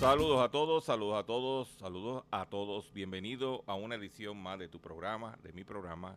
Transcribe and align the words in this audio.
Saludos 0.00 0.42
a 0.42 0.50
todos, 0.50 0.84
saludos 0.84 1.18
a 1.18 1.24
todos, 1.24 1.68
saludos 1.78 2.24
a 2.30 2.46
todos. 2.46 2.92
Bienvenido 2.92 3.64
a 3.66 3.74
una 3.74 3.94
edición 3.94 4.36
más 4.42 4.58
de 4.58 4.68
tu 4.68 4.80
programa, 4.80 5.38
de 5.42 5.52
mi 5.52 5.62
programa, 5.62 6.16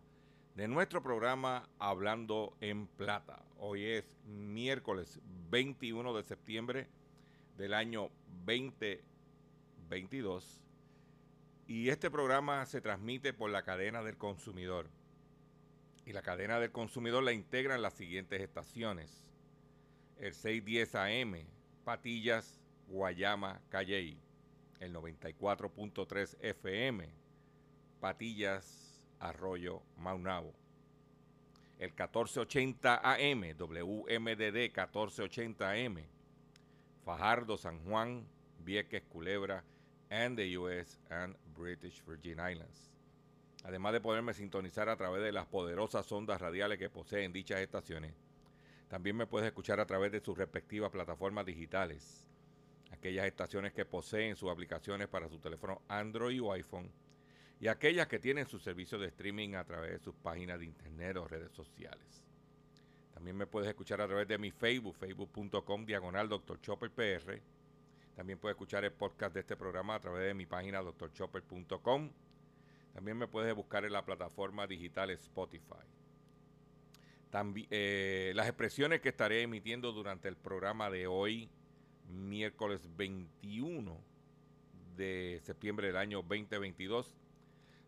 de 0.56 0.68
nuestro 0.70 1.04
programa 1.04 1.70
Hablando 1.80 2.56
en 2.62 2.88
Plata. 2.88 3.44
Hoy 3.58 3.84
es 3.84 4.18
miércoles 4.24 5.20
21 5.50 6.16
de 6.16 6.24
septiembre 6.24 6.88
del 7.58 7.74
año 7.74 8.10
2022 8.46 10.62
y 11.68 11.90
este 11.90 12.10
programa 12.10 12.66
se 12.66 12.80
transmite 12.80 13.34
por 13.34 13.50
la 13.50 13.64
cadena 13.64 14.02
del 14.02 14.16
consumidor. 14.18 14.90
Y 16.06 16.14
la 16.14 16.22
cadena 16.22 16.62
del 16.62 16.72
consumidor 16.72 17.24
la 17.24 17.34
integran 17.34 17.82
las 17.82 17.96
siguientes 17.96 18.40
estaciones. 18.40 19.26
El 20.18 20.34
610 20.34 20.96
AM, 20.96 21.36
Patillas, 21.84 22.62
Guayama, 22.88 23.60
Calley. 23.68 24.18
El 24.80 24.94
94.3 24.94 26.38
FM, 26.40 27.10
Patillas, 28.00 28.85
Arroyo, 29.20 29.82
Maunabo. 29.98 30.54
El 31.80 31.90
1480 31.90 33.02
AM, 33.04 33.42
WMDD 33.58 34.72
1480 34.72 35.72
AM, 35.72 35.98
Fajardo, 37.04 37.58
San 37.58 37.80
Juan, 37.84 38.26
Vieques, 38.64 39.04
Culebra, 39.04 39.64
and 40.10 40.38
the 40.38 40.58
US 40.58 41.00
and 41.10 41.36
British 41.54 42.02
Virgin 42.06 42.40
Islands. 42.40 42.92
Además 43.64 43.94
de 43.94 44.02
poderme 44.02 44.34
sintonizar 44.34 44.90
a 44.90 44.96
través 44.96 45.24
de 45.24 45.32
las 45.32 45.48
poderosas 45.48 46.10
ondas 46.12 46.40
radiales 46.40 46.78
que 46.78 46.90
poseen 46.90 47.34
dichas 47.34 47.60
estaciones, 47.60 48.14
también 48.88 49.18
me 49.18 49.28
puedes 49.28 49.48
escuchar 49.48 49.80
a 49.80 49.88
través 49.88 50.12
de 50.12 50.20
sus 50.20 50.38
respectivas 50.38 50.92
plataformas 50.92 51.46
digitales. 51.46 52.28
Aquellas 52.92 53.26
estaciones 53.26 53.74
que 53.74 53.84
poseen 53.84 54.36
sus 54.36 54.50
aplicaciones 54.50 55.08
para 55.08 55.28
su 55.28 55.40
teléfono 55.40 55.82
Android 55.88 56.42
o 56.42 56.52
iPhone 56.54 56.92
y 57.66 57.68
aquellas 57.68 58.06
que 58.06 58.20
tienen 58.20 58.46
su 58.46 58.60
servicio 58.60 59.00
de 59.00 59.08
streaming 59.08 59.56
a 59.56 59.64
través 59.64 59.94
de 59.94 59.98
sus 59.98 60.14
páginas 60.14 60.60
de 60.60 60.66
internet 60.66 61.18
o 61.18 61.28
redes 61.28 61.52
sociales. 61.52 62.24
También 63.12 63.36
me 63.36 63.48
puedes 63.48 63.68
escuchar 63.68 64.00
a 64.02 64.06
través 64.06 64.28
de 64.28 64.38
mi 64.38 64.52
Facebook, 64.52 64.96
facebook.com 64.96 65.84
diagonal 65.84 66.30
Dr. 66.30 66.62
Chopper. 66.62 66.92
También 68.16 68.38
puedes 68.38 68.54
escuchar 68.54 68.86
el 68.86 68.92
podcast 68.92 69.34
de 69.34 69.40
este 69.40 69.58
programa 69.58 69.96
a 69.96 70.00
través 70.00 70.28
de 70.28 70.36
mi 70.36 70.46
página 70.46 70.84
drchopper.com. 70.84 72.12
También 72.94 73.18
me 73.18 73.28
puedes 73.28 73.56
buscar 73.56 73.84
en 73.84 73.94
la 73.94 74.06
plataforma 74.06 74.68
digital 74.68 75.10
Spotify. 75.10 75.88
También, 77.32 77.66
eh, 77.72 78.32
las 78.36 78.46
expresiones 78.46 79.02
que 79.02 79.10
estaré 79.10 79.42
emitiendo 79.42 79.92
durante 79.92 80.28
el 80.28 80.38
programa 80.38 80.92
de 80.92 81.08
hoy, 81.08 81.50
miércoles 82.10 82.88
21 82.96 84.00
de 84.96 85.42
septiembre 85.44 85.88
del 85.88 85.98
año 85.98 86.22
2022, 86.22 87.16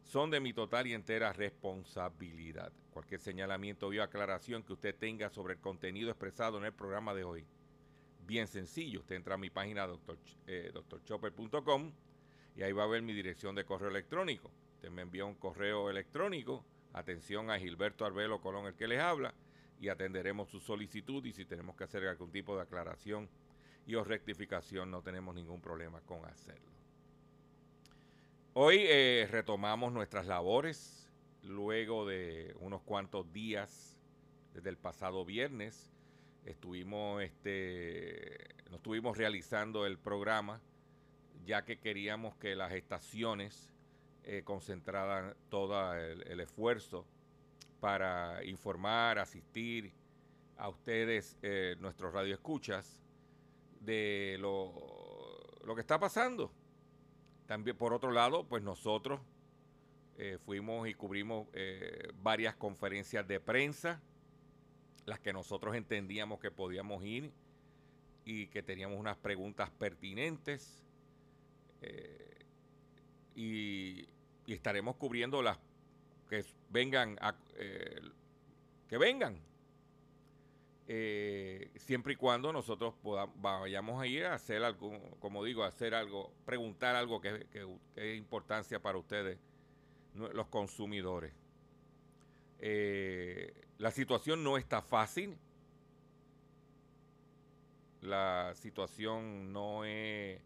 son 0.08 0.32
de 0.32 0.40
mi 0.40 0.54
total 0.54 0.88
y 0.88 0.94
entera 0.94 1.34
responsabilidad. 1.34 2.72
Cualquier 2.92 3.20
señalamiento 3.20 3.90
o 3.90 4.02
aclaración 4.02 4.64
que 4.64 4.74
usted 4.74 4.96
tenga 4.96 5.30
sobre 5.30 5.56
el 5.56 5.60
contenido 5.60 6.10
expresado 6.10 6.58
en 6.58 6.64
el 6.64 6.74
programa 6.74 7.14
de 7.14 7.26
hoy, 7.26 7.46
bien 8.26 8.48
sencillo, 8.48 9.02
usted 9.02 9.16
entra 9.16 9.36
a 9.36 9.38
mi 9.38 9.50
página 9.50 9.86
eh, 10.48 10.72
drchopper.com 10.74 11.92
y 12.56 12.64
ahí 12.64 12.72
va 12.72 12.84
a 12.84 12.88
ver 12.88 13.02
mi 13.02 13.14
dirección 13.14 13.54
de 13.54 13.66
correo 13.66 13.90
electrónico. 13.90 14.50
Usted 14.76 14.90
me 14.90 15.02
envía 15.02 15.26
un 15.26 15.36
correo 15.36 15.90
electrónico, 15.90 16.64
atención 16.94 17.52
a 17.52 17.60
Gilberto 17.60 18.06
Arbelo 18.06 18.40
Colón, 18.40 18.66
el 18.66 18.76
que 18.76 18.88
les 18.88 19.00
habla, 19.00 19.34
y 19.80 19.90
atenderemos 19.90 20.50
su 20.50 20.62
solicitud 20.62 21.24
y 21.26 21.34
si 21.34 21.46
tenemos 21.46 21.76
que 21.76 21.84
hacer 21.84 22.08
algún 22.08 22.32
tipo 22.32 22.56
de 22.56 22.64
aclaración 22.64 23.30
y 23.86 23.96
o 23.96 24.04
rectificación, 24.04 24.90
no 24.90 25.02
tenemos 25.02 25.36
ningún 25.36 25.62
problema 25.62 26.00
con 26.02 26.26
hacerlo. 26.26 26.77
Hoy 28.60 28.86
eh, 28.88 29.28
retomamos 29.30 29.94
nuestras 29.94 30.26
labores 30.26 31.08
luego 31.44 32.08
de 32.08 32.56
unos 32.60 32.82
cuantos 32.82 33.32
días 33.32 33.96
desde 34.56 34.72
el 34.72 34.78
pasado 34.78 35.24
viernes. 35.26 35.94
Estuvimos, 36.44 37.22
este, 37.22 38.56
no 38.72 38.78
estuvimos 38.78 39.16
realizando 39.16 39.86
el 39.86 40.00
programa 40.00 40.60
ya 41.46 41.66
que 41.66 41.78
queríamos 41.78 42.36
que 42.38 42.56
las 42.56 42.74
estaciones 42.74 43.72
eh, 44.24 44.42
concentraran 44.44 45.36
todo 45.50 45.94
el, 45.94 46.24
el 46.28 46.40
esfuerzo 46.40 47.06
para 47.80 48.44
informar, 48.44 49.20
asistir 49.20 49.94
a 50.58 50.68
ustedes, 50.68 51.38
eh, 51.44 51.76
nuestros 51.80 52.12
radioescuchas, 52.12 53.04
de 53.82 54.38
lo, 54.40 54.74
lo 55.64 55.76
que 55.76 55.82
está 55.82 56.00
pasando. 56.00 56.52
También, 57.48 57.78
por 57.78 57.94
otro 57.94 58.12
lado, 58.12 58.46
pues 58.48 58.62
nosotros 58.62 59.22
eh, 60.18 60.38
fuimos 60.46 60.88
y 60.88 60.94
cubrimos 60.94 61.48
eh, 61.54 62.12
varias 62.22 62.56
conferencias 62.56 63.28
de 63.28 63.40
prensa, 63.40 64.02
las 65.06 65.20
que 65.20 65.32
nosotros 65.32 65.76
entendíamos 65.76 66.40
que 66.40 66.52
podíamos 66.52 67.04
ir 67.06 67.32
y 68.26 68.48
que 68.48 68.62
teníamos 68.64 69.00
unas 69.00 69.18
preguntas 69.18 69.70
pertinentes. 69.72 70.84
eh, 71.82 72.24
y, 73.36 74.08
y 74.48 74.54
estaremos 74.54 74.96
cubriendo 74.96 75.42
las 75.44 75.60
que 76.30 76.44
vengan, 76.72 77.18
a- 77.22 77.36
que 78.90 78.98
vengan. 78.98 79.40
Siempre 81.80 82.14
y 82.14 82.16
cuando 82.16 82.52
nosotros 82.54 82.96
vayamos 83.36 84.02
a 84.02 84.08
ir 84.08 84.26
a 84.26 84.34
hacer 84.36 84.64
algo, 84.64 84.92
como 85.20 85.44
digo, 85.44 85.64
hacer 85.64 85.94
algo, 85.96 86.32
preguntar 86.46 86.96
algo 86.96 87.20
que, 87.22 87.46
que- 87.52 87.68
que 87.94 88.14
es 88.14 88.18
importancia 88.18 88.80
para 88.82 88.98
ustedes, 88.98 89.38
los 90.16 90.48
consumidores. 90.48 91.34
Eh, 92.60 93.54
la 93.78 93.92
situación 93.92 94.44
no 94.44 94.58
está 94.58 94.82
fácil. 94.82 95.38
La 98.02 98.54
situación 98.56 99.52
no 99.52 99.84
es 99.86 100.40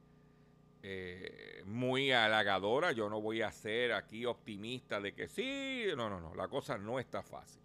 eh, 0.83 1.63
muy 1.65 2.11
halagadora. 2.11 2.91
Yo 2.91 3.09
no 3.09 3.21
voy 3.21 3.41
a 3.41 3.51
ser 3.51 3.93
aquí 3.93 4.25
optimista 4.25 4.99
de 4.99 5.13
que 5.13 5.27
sí. 5.27 5.85
No, 5.95 6.09
no, 6.09 6.19
no. 6.19 6.33
La 6.35 6.47
cosa 6.47 6.77
no 6.77 6.99
está 6.99 7.21
fácil. 7.23 7.61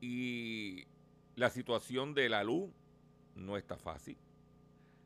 Y 0.00 0.86
la 1.36 1.50
situación 1.50 2.14
de 2.14 2.28
la 2.28 2.44
luz 2.44 2.70
no 3.34 3.56
está 3.56 3.76
fácil. 3.76 4.16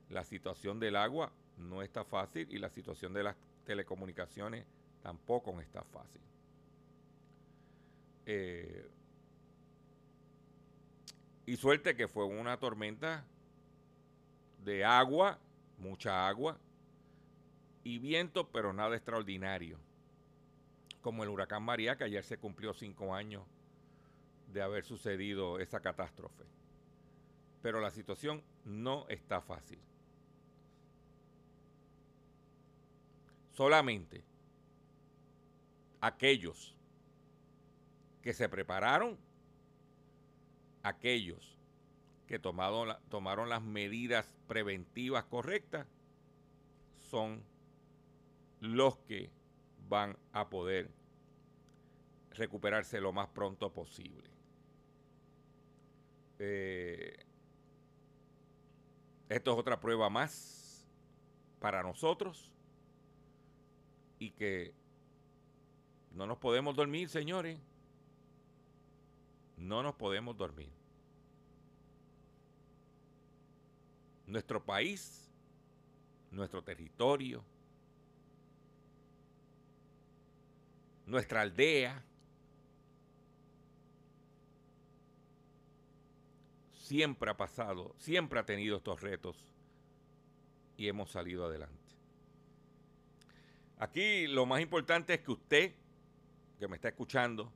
La 0.09 0.25
situación 0.25 0.81
del 0.81 0.97
agua 0.97 1.33
no 1.57 1.83
está 1.83 2.05
fácil 2.05 2.49
y 2.51 2.59
la 2.59 2.69
situación 2.71 3.13
de 3.13 3.23
las 3.23 3.37
telecomunicaciones 3.65 4.67
tampoco 5.03 5.59
está 5.61 5.83
fácil. 5.85 6.21
Eh, 8.27 8.89
y 11.47 11.57
suerte 11.57 11.97
que 11.97 12.09
fue 12.09 12.25
una 12.25 12.59
tormenta 12.59 13.25
de 14.65 14.85
agua, 14.85 15.39
mucha 15.79 16.29
agua 16.29 16.59
y 17.85 17.99
viento, 17.99 18.49
pero 18.49 18.73
nada 18.73 18.97
extraordinario. 18.97 19.79
Como 21.01 21.25
el 21.25 21.31
huracán 21.31 21.65
María, 21.65 21.97
que 21.97 22.05
ayer 22.05 22.23
se 22.23 22.39
cumplió 22.39 22.73
cinco 22.75 23.15
años 23.15 23.43
de 24.53 24.63
haber 24.63 24.85
sucedido 24.85 25.59
esa 25.59 25.81
catástrofe. 25.81 26.45
Pero 27.63 27.81
la 27.81 27.91
situación 27.91 28.43
no 28.65 29.07
está 29.09 29.41
fácil. 29.41 29.79
Solamente 33.53 34.25
aquellos 36.01 36.75
que 38.23 38.33
se 38.33 38.49
prepararon, 38.49 39.19
aquellos 40.83 41.59
que 42.27 42.39
tomaron 42.39 43.49
las 43.49 43.63
medidas 43.63 44.27
preventivas 44.49 45.25
correctas, 45.25 45.87
son 46.97 47.45
los 48.61 48.97
que 48.99 49.31
van 49.89 50.17
a 50.33 50.49
poder 50.49 50.91
recuperarse 52.31 53.01
lo 53.01 53.13
más 53.13 53.29
pronto 53.29 53.73
posible. 53.73 54.32
Eh, 56.45 57.25
esto 59.29 59.53
es 59.53 59.59
otra 59.59 59.79
prueba 59.79 60.11
más 60.11 60.85
para 61.61 61.85
nosotros 61.85 62.51
y 64.19 64.33
que 64.33 64.75
no 66.11 66.27
nos 66.27 66.39
podemos 66.39 66.75
dormir, 66.75 67.09
señores. 67.09 67.61
No 69.57 69.85
nos 69.85 69.95
podemos 69.95 70.37
dormir. 70.37 70.69
Nuestro 74.27 74.65
país, 74.65 75.31
nuestro 76.33 76.65
territorio, 76.65 77.45
nuestra 81.07 81.43
aldea, 81.43 82.05
siempre 86.93 87.31
ha 87.31 87.37
pasado, 87.39 87.95
siempre 87.97 88.39
ha 88.39 88.45
tenido 88.45 88.77
estos 88.77 89.01
retos 89.01 89.35
y 90.77 90.89
hemos 90.89 91.11
salido 91.11 91.47
adelante. 91.47 91.75
Aquí 93.79 94.27
lo 94.27 94.45
más 94.45 94.61
importante 94.61 95.15
es 95.15 95.21
que 95.21 95.33
usted, 95.33 95.75
que 96.59 96.69
me 96.69 96.77
está 96.77 96.89
escuchando 96.89 97.51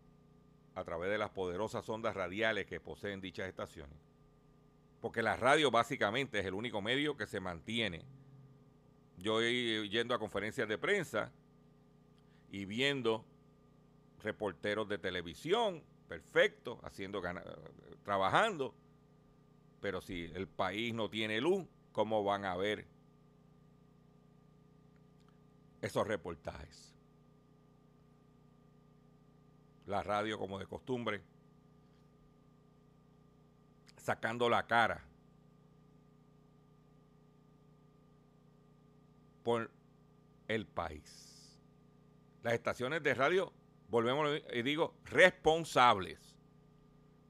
a 0.75 0.83
través 0.85 1.11
de 1.11 1.19
las 1.19 1.29
poderosas 1.29 1.87
ondas 1.91 2.15
radiales 2.15 2.65
que 2.65 2.81
poseen 2.81 3.21
dichas 3.21 3.47
estaciones, 3.47 3.99
porque 5.03 5.21
la 5.21 5.37
radio 5.37 5.71
básicamente 5.71 6.39
es 6.39 6.47
el 6.47 6.55
único 6.55 6.81
medio 6.81 7.15
que 7.15 7.27
se 7.27 7.39
mantiene. 7.39 8.07
Yo 9.19 9.43
yendo 9.43 10.15
a 10.15 10.19
conferencias 10.19 10.67
de 10.67 10.79
prensa 10.79 11.31
y 12.51 12.65
viendo 12.65 13.23
reporteros 14.23 14.89
de 14.89 14.97
televisión, 14.97 15.83
perfecto, 16.09 16.81
haciendo 16.83 17.21
trabajando, 18.03 18.75
pero 19.87 20.01
si 20.01 20.25
el 20.35 20.49
país 20.49 20.93
no 20.93 21.09
tiene 21.09 21.41
luz, 21.41 21.65
¿cómo 21.93 22.25
van 22.25 22.45
a 22.45 22.57
ver 22.57 22.89
esos 25.81 26.05
reportajes? 26.05 26.93
La 29.87 30.03
radio, 30.03 30.41
como 30.41 30.59
de 30.59 30.67
costumbre, 30.67 31.23
sacando 33.97 34.49
la 34.49 34.67
cara 34.67 35.05
por 39.45 39.71
el 40.49 40.67
país. 40.67 41.61
Las 42.43 42.55
estaciones 42.55 43.05
de 43.05 43.15
radio, 43.15 43.53
volvemos 43.89 44.43
y 44.53 44.63
digo, 44.63 44.97
responsables. 45.05 46.35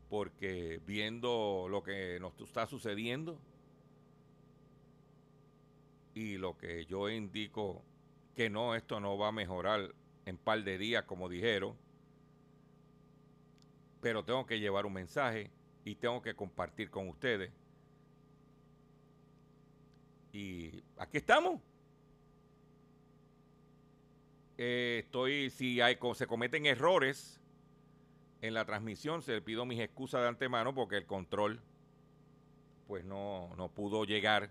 porque 0.09 0.79
viendo 0.85 1.67
lo 1.69 1.83
que 1.83 2.19
nos 2.21 2.39
está 2.39 2.65
sucediendo 2.67 3.37
y 6.13 6.37
lo 6.37 6.57
que 6.57 6.85
yo 6.85 7.09
indico 7.09 7.83
que 8.35 8.49
no, 8.49 8.75
esto 8.75 8.99
no 8.99 9.17
va 9.17 9.29
a 9.29 9.31
mejorar 9.31 9.93
en 10.25 10.37
par 10.37 10.63
de 10.63 10.77
días 10.77 11.03
como 11.03 11.27
dijeron, 11.27 11.75
pero 14.01 14.23
tengo 14.23 14.45
que 14.45 14.59
llevar 14.59 14.85
un 14.85 14.93
mensaje 14.93 15.51
y 15.83 15.95
tengo 15.95 16.21
que 16.21 16.35
compartir 16.35 16.89
con 16.89 17.07
ustedes. 17.07 17.51
Y 20.31 20.83
aquí 20.97 21.17
estamos. 21.17 21.61
Eh, 24.57 25.01
estoy, 25.05 25.49
si 25.49 25.81
hay, 25.81 25.97
se 26.15 26.27
cometen 26.27 26.65
errores 26.65 27.39
en 28.41 28.53
la 28.53 28.65
transmisión, 28.65 29.21
se 29.21 29.33
le 29.33 29.41
pido 29.41 29.65
mis 29.65 29.79
excusas 29.79 30.21
de 30.21 30.27
antemano 30.27 30.73
porque 30.73 30.97
el 30.97 31.05
control 31.05 31.61
pues 32.87 33.03
no, 33.03 33.53
no 33.57 33.69
pudo 33.69 34.05
llegar 34.05 34.49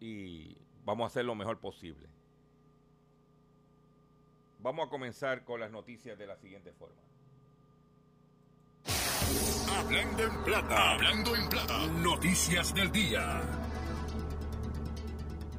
y 0.00 0.56
vamos 0.84 1.04
a 1.04 1.06
hacer 1.08 1.24
lo 1.24 1.34
mejor 1.34 1.60
posible. 1.60 2.13
Vamos 4.64 4.86
a 4.86 4.88
comenzar 4.88 5.44
con 5.44 5.60
las 5.60 5.70
noticias 5.70 6.16
de 6.18 6.26
la 6.26 6.38
siguiente 6.38 6.72
forma. 6.72 7.02
Hablando 9.76 10.22
en 10.22 10.42
plata. 10.42 10.92
Hablando 10.92 11.36
en 11.36 11.48
plata. 11.50 11.86
Noticias 12.02 12.74
del 12.74 12.90
día. 12.90 13.42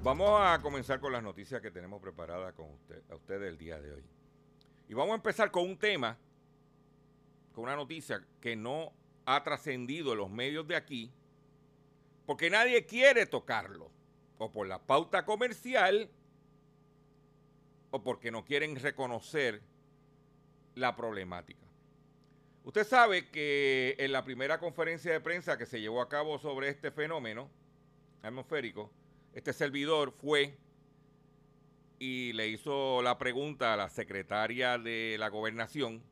Vamos 0.01 0.41
a 0.41 0.59
comenzar 0.59 1.00
con 1.00 1.13
las 1.13 1.21
noticias 1.21 1.62
que 1.62 1.69
tenemos 1.69 2.01
preparadas 2.01 2.55
con 2.55 2.71
usted, 2.71 3.03
a 3.12 3.15
ustedes 3.15 3.47
el 3.47 3.59
día 3.59 3.79
de 3.79 3.93
hoy. 3.93 4.03
Y 4.89 4.95
vamos 4.95 5.12
a 5.12 5.17
empezar 5.17 5.51
con 5.51 5.69
un 5.69 5.77
tema, 5.77 6.17
con 7.53 7.65
una 7.65 7.75
noticia 7.75 8.25
que 8.41 8.55
no 8.55 8.91
ha 9.27 9.43
trascendido 9.43 10.13
en 10.13 10.17
los 10.17 10.31
medios 10.31 10.67
de 10.67 10.77
aquí, 10.77 11.12
porque 12.25 12.50
nadie 12.50 12.88
quiere 12.88 13.27
tocarlo, 13.27 13.91
o 14.39 14.51
por 14.51 14.65
la 14.65 14.79
pauta 14.79 15.25
comercial, 15.25 16.09
o 17.95 18.03
porque 18.03 18.29
no 18.29 18.43
quieren 18.43 18.75
reconocer 18.75 19.61
la 20.75 20.95
problemática. 20.97 21.65
Usted 22.65 22.85
sabe 22.85 23.29
que 23.29 23.95
en 23.99 24.11
la 24.11 24.25
primera 24.25 24.59
conferencia 24.59 25.13
de 25.13 25.21
prensa 25.21 25.57
que 25.57 25.65
se 25.65 25.79
llevó 25.79 26.01
a 26.01 26.09
cabo 26.09 26.37
sobre 26.37 26.67
este 26.67 26.91
fenómeno 26.91 27.49
atmosférico, 28.21 28.91
este 29.33 29.53
servidor 29.53 30.11
fue 30.11 30.57
y 31.97 32.33
le 32.33 32.49
hizo 32.49 33.01
la 33.01 33.17
pregunta 33.17 33.73
a 33.73 33.77
la 33.77 33.89
secretaria 33.89 34.77
de 34.77 35.15
la 35.17 35.29
gobernación 35.29 36.03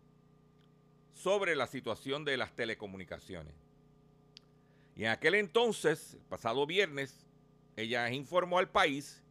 sobre 1.12 1.56
la 1.56 1.68
situación 1.68 2.24
de 2.24 2.38
las 2.38 2.56
telecomunicaciones. 2.56 3.56
Y 4.96 5.04
en 5.04 5.10
aquel 5.10 5.36
entonces, 5.36 6.18
pasado 6.30 6.66
viernes, 6.66 7.28
ella 7.76 8.10
informó 8.12 8.60
al 8.60 8.70
país 8.70 9.23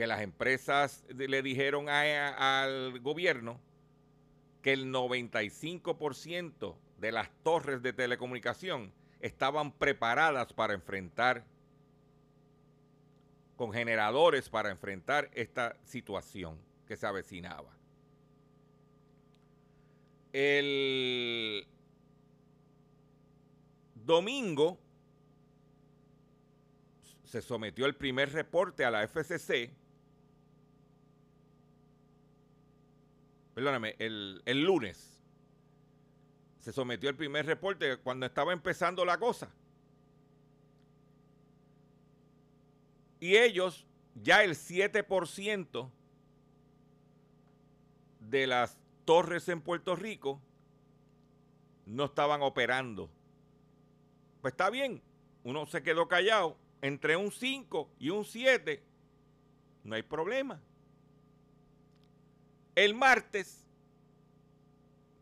que 0.00 0.06
las 0.06 0.22
empresas 0.22 1.04
le 1.14 1.42
dijeron 1.42 1.90
a- 1.90 2.62
al 2.62 3.00
gobierno 3.00 3.60
que 4.62 4.72
el 4.72 4.90
95% 4.90 6.78
de 6.96 7.12
las 7.12 7.28
torres 7.42 7.82
de 7.82 7.92
telecomunicación 7.92 8.94
estaban 9.20 9.72
preparadas 9.72 10.54
para 10.54 10.72
enfrentar 10.72 11.44
con 13.56 13.74
generadores 13.74 14.48
para 14.48 14.70
enfrentar 14.70 15.30
esta 15.34 15.76
situación 15.84 16.58
que 16.86 16.96
se 16.96 17.06
avecinaba. 17.06 17.76
El 20.32 21.66
domingo 23.96 24.78
se 27.22 27.42
sometió 27.42 27.84
el 27.84 27.94
primer 27.96 28.32
reporte 28.32 28.86
a 28.86 28.90
la 28.90 29.02
FCC. 29.02 29.78
Perdóname, 33.60 33.94
el, 33.98 34.40
el 34.46 34.64
lunes 34.64 35.22
se 36.60 36.72
sometió 36.72 37.10
el 37.10 37.14
primer 37.14 37.44
reporte 37.44 37.98
cuando 37.98 38.24
estaba 38.24 38.54
empezando 38.54 39.04
la 39.04 39.18
cosa. 39.18 39.50
Y 43.20 43.36
ellos, 43.36 43.84
ya 44.14 44.44
el 44.44 44.52
7% 44.52 45.90
de 48.20 48.46
las 48.46 48.78
torres 49.04 49.46
en 49.50 49.60
Puerto 49.60 49.94
Rico 49.94 50.40
no 51.84 52.06
estaban 52.06 52.40
operando. 52.40 53.10
Pues 54.40 54.54
está 54.54 54.70
bien, 54.70 55.02
uno 55.44 55.66
se 55.66 55.82
quedó 55.82 56.08
callado. 56.08 56.56
Entre 56.80 57.14
un 57.14 57.30
5 57.30 57.90
y 57.98 58.08
un 58.08 58.24
7, 58.24 58.82
no 59.84 59.96
hay 59.96 60.02
problema. 60.02 60.62
El 62.80 62.94
martes, 62.94 63.66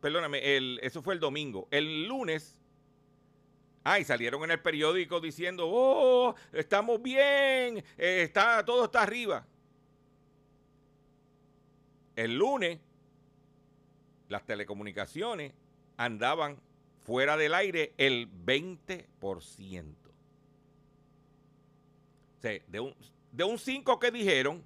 perdóname, 0.01 0.41
eso 0.81 1.03
fue 1.03 1.15
el 1.15 1.21
domingo. 1.21 1.67
El 1.73 2.07
lunes 2.07 2.59
Ah, 3.83 3.99
y 3.99 4.05
salieron 4.05 4.45
en 4.45 4.51
el 4.51 4.61
periódico 4.61 5.19
diciendo, 5.19 5.65
oh, 5.67 6.35
estamos 6.53 7.01
bien, 7.01 7.79
eh, 7.97 8.23
está, 8.23 8.63
todo 8.63 8.85
está 8.85 9.03
arriba. 9.03 9.47
El 12.15 12.37
lunes, 12.37 12.79
las 14.29 14.45
telecomunicaciones 14.45 15.55
andaban 15.97 16.61
fuera 17.01 17.39
del 17.39 17.55
aire 17.55 17.95
el 17.97 18.31
20%. 18.31 19.07
O 22.37 22.41
sea, 22.43 22.61
de 22.67 22.81
un, 22.81 22.95
de 23.33 23.45
un 23.45 23.59
5 23.59 23.99
que 23.99 24.11
dijeron, 24.11 24.63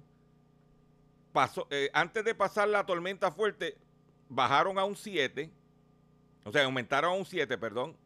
eh, 1.69 1.89
antes 1.93 2.23
de 2.23 2.35
pasar 2.35 2.67
la 2.67 2.85
tormenta 2.85 3.31
fuerte, 3.31 3.77
bajaron 4.29 4.77
a 4.77 4.85
un 4.85 4.95
7, 4.95 5.49
o 6.43 6.51
sea, 6.51 6.65
aumentaron 6.65 7.11
a 7.11 7.15
un 7.15 7.25
7, 7.25 7.57
perdón, 7.57 7.97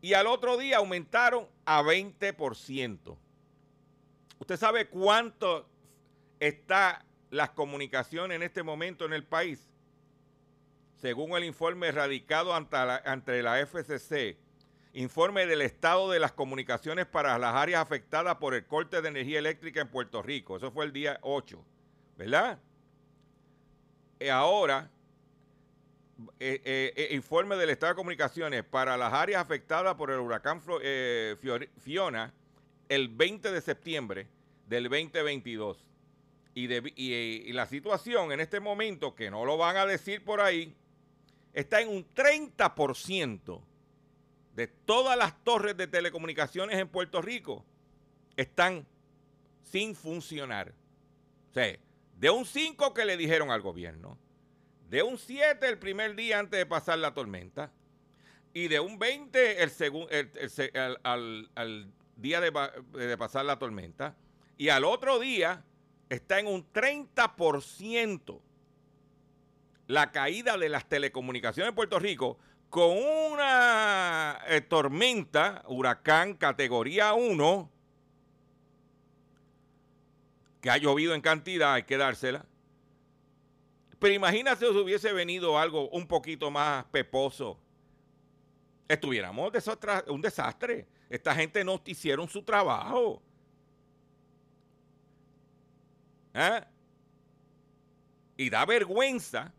y 0.00 0.14
al 0.14 0.26
otro 0.26 0.56
día 0.56 0.78
aumentaron 0.78 1.46
a 1.64 1.82
20%. 1.82 3.16
¿Usted 4.38 4.56
sabe 4.56 4.88
cuánto 4.88 5.68
está 6.38 7.04
las 7.30 7.50
comunicaciones 7.50 8.36
en 8.36 8.42
este 8.42 8.62
momento 8.62 9.04
en 9.04 9.12
el 9.12 9.24
país? 9.24 9.68
Según 10.96 11.32
el 11.32 11.44
informe 11.44 11.92
radicado 11.92 12.54
ante 12.54 12.76
la, 12.76 12.96
ante 13.04 13.42
la 13.42 13.64
FCC, 13.66 14.38
informe 14.92 15.46
del 15.46 15.62
estado 15.62 16.10
de 16.10 16.18
las 16.18 16.32
comunicaciones 16.32 17.06
para 17.06 17.38
las 17.38 17.54
áreas 17.54 17.80
afectadas 17.80 18.36
por 18.36 18.54
el 18.54 18.66
corte 18.66 19.00
de 19.00 19.08
energía 19.08 19.38
eléctrica 19.38 19.80
en 19.82 19.88
Puerto 19.88 20.22
Rico. 20.22 20.56
Eso 20.56 20.70
fue 20.70 20.86
el 20.86 20.92
día 20.92 21.18
8, 21.22 21.62
¿verdad? 22.20 22.58
Y 24.20 24.28
ahora, 24.28 24.90
eh, 26.38 26.60
eh, 26.62 26.92
eh, 26.94 27.14
informe 27.14 27.56
del 27.56 27.70
Estado 27.70 27.94
de 27.94 27.96
Comunicaciones 27.96 28.62
para 28.62 28.98
las 28.98 29.10
áreas 29.10 29.40
afectadas 29.40 29.94
por 29.94 30.10
el 30.10 30.18
huracán 30.18 30.60
eh, 30.82 31.34
Fiona 31.78 32.34
el 32.90 33.08
20 33.08 33.50
de 33.50 33.60
septiembre 33.62 34.28
del 34.66 34.90
2022. 34.90 35.82
Y, 36.52 36.70
eh, 36.70 36.82
y 36.94 37.52
la 37.54 37.64
situación 37.64 38.32
en 38.32 38.40
este 38.40 38.60
momento, 38.60 39.14
que 39.14 39.30
no 39.30 39.46
lo 39.46 39.56
van 39.56 39.78
a 39.78 39.86
decir 39.86 40.22
por 40.22 40.42
ahí, 40.42 40.76
está 41.54 41.80
en 41.80 41.88
un 41.88 42.06
30% 42.14 43.62
de 44.56 44.66
todas 44.66 45.16
las 45.16 45.42
torres 45.42 45.74
de 45.74 45.86
telecomunicaciones 45.86 46.78
en 46.78 46.88
Puerto 46.88 47.22
Rico 47.22 47.64
están 48.36 48.86
sin 49.62 49.94
funcionar. 49.94 50.74
O 51.50 51.54
sea, 51.54 51.78
de 52.20 52.28
un 52.28 52.44
5 52.44 52.92
que 52.92 53.06
le 53.06 53.16
dijeron 53.16 53.50
al 53.50 53.62
gobierno, 53.62 54.18
de 54.90 55.02
un 55.02 55.16
7 55.16 55.66
el 55.66 55.78
primer 55.78 56.14
día 56.14 56.38
antes 56.38 56.58
de 56.58 56.66
pasar 56.66 56.98
la 56.98 57.14
tormenta. 57.14 57.72
Y 58.52 58.68
de 58.68 58.78
un 58.80 58.98
20 58.98 59.62
el 59.62 59.70
segun- 59.70 60.08
al, 61.02 61.92
día 62.16 62.40
de 62.40 63.16
pasar 63.16 63.44
la 63.46 63.58
tormenta. 63.58 64.16
Y 64.58 64.68
al 64.68 64.84
otro 64.84 65.18
día 65.18 65.64
está 66.10 66.40
en 66.40 66.46
un 66.48 66.70
30% 66.72 68.42
la 69.86 70.10
caída 70.12 70.58
de 70.58 70.68
las 70.68 70.88
telecomunicaciones 70.88 71.70
en 71.70 71.74
Puerto 71.74 71.98
Rico 71.98 72.38
con 72.68 72.90
una 72.98 74.40
eh, 74.46 74.60
tormenta, 74.60 75.64
huracán 75.68 76.34
categoría 76.34 77.14
1, 77.14 77.70
que 80.60 80.70
ha 80.70 80.76
llovido 80.76 81.14
en 81.14 81.20
cantidad, 81.20 81.74
hay 81.74 81.84
que 81.84 81.96
dársela. 81.96 82.44
Pero 83.98 84.14
imagínate 84.14 84.66
si 84.66 84.78
hubiese 84.78 85.12
venido 85.12 85.58
algo 85.58 85.88
un 85.90 86.06
poquito 86.06 86.50
más 86.50 86.84
peposo. 86.86 87.58
Estuviéramos 88.88 89.52
un 90.08 90.20
desastre. 90.20 90.86
Esta 91.08 91.34
gente 91.34 91.62
no 91.64 91.80
hicieron 91.84 92.28
su 92.28 92.42
trabajo. 92.42 93.22
¿Ah? 96.32 96.66
Y 98.36 98.48
da 98.48 98.64
vergüenza. 98.64 99.52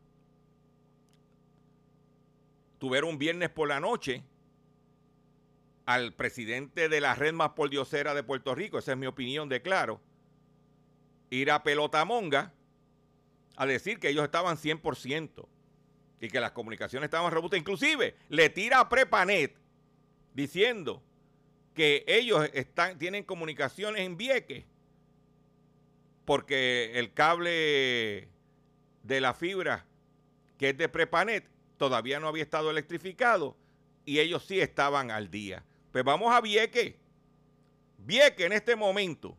Tuvieron 2.79 3.12
un 3.12 3.17
viernes 3.20 3.50
por 3.50 3.67
la 3.67 3.79
noche 3.79 4.24
al 5.86 6.13
presidente 6.13 6.89
de 6.89 7.01
la 7.01 7.15
red 7.15 7.34
más 7.34 7.50
pordiosera 7.50 8.13
de 8.13 8.24
Puerto 8.24 8.55
Rico, 8.55 8.77
esa 8.77 8.93
es 8.93 8.98
mi 8.98 9.08
opinión 9.08 9.50
de 9.50 9.62
claro, 9.62 10.00
ir 11.31 11.50
a 11.50 11.63
Pelotamonga 11.63 12.53
a 13.55 13.65
decir 13.65 14.00
que 14.00 14.09
ellos 14.09 14.23
estaban 14.23 14.57
100% 14.57 15.47
y 16.19 16.29
que 16.29 16.39
las 16.39 16.51
comunicaciones 16.51 17.07
estaban 17.07 17.31
robustas. 17.31 17.59
Inclusive 17.59 18.15
le 18.29 18.50
tira 18.50 18.79
a 18.79 18.89
Prepanet 18.89 19.57
diciendo 20.33 21.01
que 21.73 22.03
ellos 22.05 22.47
están, 22.53 22.97
tienen 22.97 23.23
comunicaciones 23.23 24.01
en 24.01 24.17
Vieques 24.17 24.65
porque 26.25 26.91
el 27.00 27.13
cable 27.13 28.29
de 29.03 29.21
la 29.21 29.33
fibra, 29.33 29.85
que 30.57 30.69
es 30.69 30.77
de 30.77 30.88
Prepanet, 30.88 31.50
todavía 31.77 32.19
no 32.19 32.27
había 32.27 32.43
estado 32.43 32.69
electrificado 32.69 33.57
y 34.05 34.19
ellos 34.19 34.45
sí 34.45 34.59
estaban 34.59 35.11
al 35.11 35.31
día. 35.31 35.63
Pues 35.91 36.03
vamos 36.03 36.33
a 36.33 36.41
Vieque. 36.41 37.00
Vieque 37.97 38.45
en 38.45 38.53
este 38.53 38.75
momento, 38.75 39.38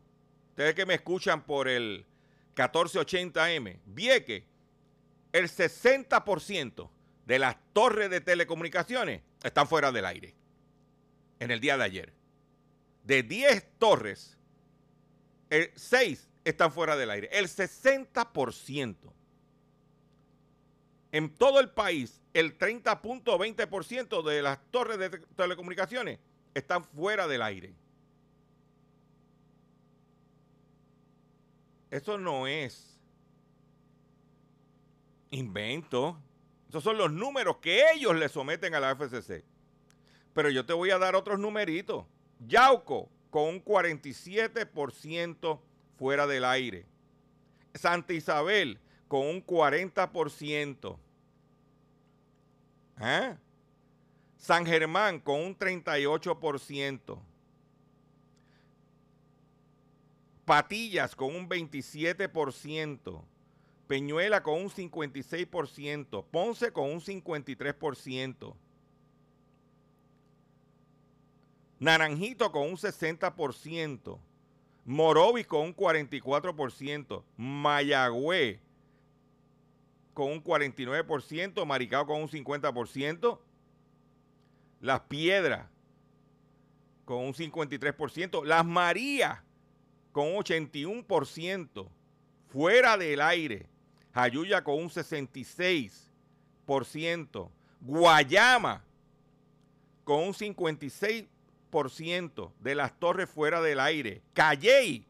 ustedes 0.53 0.75
que 0.75 0.85
me 0.85 0.93
escuchan 0.93 1.41
por 1.41 1.67
el 1.67 2.05
1480M, 2.55 3.79
Vieque, 3.87 4.45
el 5.31 5.49
60% 5.49 6.89
de 7.25 7.39
las 7.39 7.57
torres 7.73 8.11
de 8.11 8.21
telecomunicaciones 8.21 9.23
están 9.41 9.67
fuera 9.67 9.91
del 9.91 10.05
aire 10.05 10.35
en 11.39 11.49
el 11.49 11.59
día 11.59 11.75
de 11.75 11.83
ayer. 11.85 12.13
De 13.03 13.23
10 13.23 13.79
torres, 13.79 14.37
6 15.49 16.29
están 16.45 16.71
fuera 16.71 16.95
del 16.95 17.09
aire. 17.09 17.29
El 17.31 17.47
60%. 17.47 18.95
En 21.11 21.33
todo 21.33 21.59
el 21.59 21.71
país, 21.71 22.21
el 22.35 22.59
30.20% 22.59 24.21
de 24.21 24.41
las 24.43 24.59
torres 24.69 24.99
de 24.99 25.09
telecomunicaciones 25.35 26.19
están 26.53 26.83
fuera 26.83 27.27
del 27.27 27.41
aire. 27.41 27.73
Eso 31.93 32.17
no 32.17 32.47
es 32.47 32.99
invento. 35.29 36.19
Esos 36.67 36.83
son 36.83 36.97
los 36.97 37.11
números 37.11 37.57
que 37.57 37.83
ellos 37.93 38.15
le 38.15 38.29
someten 38.29 38.73
a 38.73 38.79
la 38.79 38.95
FCC. 38.95 39.43
Pero 40.33 40.49
yo 40.49 40.65
te 40.65 40.73
voy 40.73 40.89
a 40.89 40.97
dar 40.97 41.15
otros 41.15 41.37
numeritos. 41.37 42.07
Yauco 42.39 43.11
con 43.29 43.43
un 43.43 43.63
47% 43.63 45.59
fuera 45.95 46.25
del 46.25 46.45
aire. 46.45 46.87
Santa 47.75 48.13
Isabel 48.13 48.79
con 49.07 49.27
un 49.27 49.45
40%. 49.45 50.97
¿Ah? 52.97 53.37
San 54.37 54.65
Germán 54.65 55.19
con 55.19 55.39
un 55.39 55.55
38%. 55.55 57.19
Patillas 60.45 61.15
con 61.15 61.35
un 61.35 61.47
27%. 61.47 63.23
Peñuela 63.87 64.43
con 64.43 64.61
un 64.61 64.69
56%. 64.69 66.25
Ponce 66.29 66.71
con 66.71 66.91
un 66.91 66.99
53%. 66.99 68.55
Naranjito 71.79 72.51
con 72.51 72.63
un 72.63 72.75
60%. 72.75 74.19
Morovis 74.85 75.47
con 75.47 75.61
un 75.61 75.75
44%. 75.75 77.23
Mayagüez 77.37 78.59
con 80.13 80.31
un 80.31 80.43
49%. 80.43 81.65
Maricao 81.65 82.05
con 82.05 82.21
un 82.21 82.27
50%. 82.27 83.39
Las 84.81 84.99
Piedras 85.01 85.69
con 87.05 87.25
un 87.25 87.33
53%. 87.33 88.43
Las 88.43 88.65
Marías 88.65 89.39
con 90.13 90.27
un 90.27 90.35
81%. 90.35 91.89
Fuera 92.47 92.95
del 92.97 93.19
aire. 93.19 93.67
Jayuya 94.13 94.63
con 94.63 94.75
un 94.75 94.89
66%. 94.89 97.49
Guayama 97.81 98.85
con 100.05 100.23
un 100.23 100.33
56% 100.33 102.51
de 102.59 102.75
las 102.75 102.97
torres 102.99 103.29
fuera 103.29 103.61
del 103.61 103.81
aire. 103.81 104.21
Calley 104.33 105.05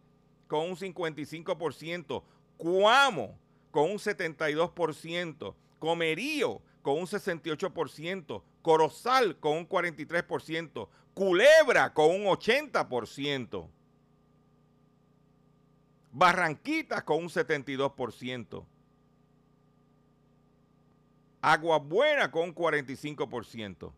con 0.48 0.70
un 0.70 0.78
55%. 0.78 2.24
Cuamo 2.58 3.40
con 3.72 3.92
un 3.92 3.98
72%. 3.98 5.56
Comerío 5.80 6.62
con 6.82 7.00
un 7.00 7.06
68%. 7.06 8.44
Corozal 8.62 9.38
con 9.40 9.58
un 9.58 9.68
43%. 9.68 10.88
Culebra 11.14 11.94
con 11.94 12.10
un 12.10 12.24
80%. 12.24 13.70
Barranquitas 16.14 17.04
con 17.04 17.24
un 17.24 17.30
72%. 17.30 18.66
Agua 21.42 21.80
Buena 21.80 22.32
con 22.32 22.50
un 22.50 22.56
45%. 22.56 23.92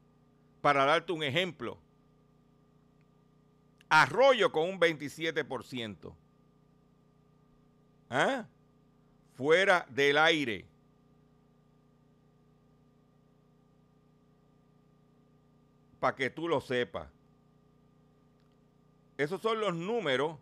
Para 0.62 0.86
darte 0.86 1.12
un 1.12 1.22
ejemplo, 1.22 1.78
Arroyo 3.90 4.52
con 4.52 4.70
un 4.70 4.80
27%. 4.80 6.16
¿Ah? 8.10 8.48
Fuera 9.36 9.86
del 9.90 10.18
aire. 10.18 10.66
Para 16.00 16.16
que 16.16 16.30
tú 16.30 16.48
lo 16.48 16.62
sepas. 16.62 17.10
Esos 19.18 19.42
son 19.42 19.60
los 19.60 19.76
números 19.76 20.40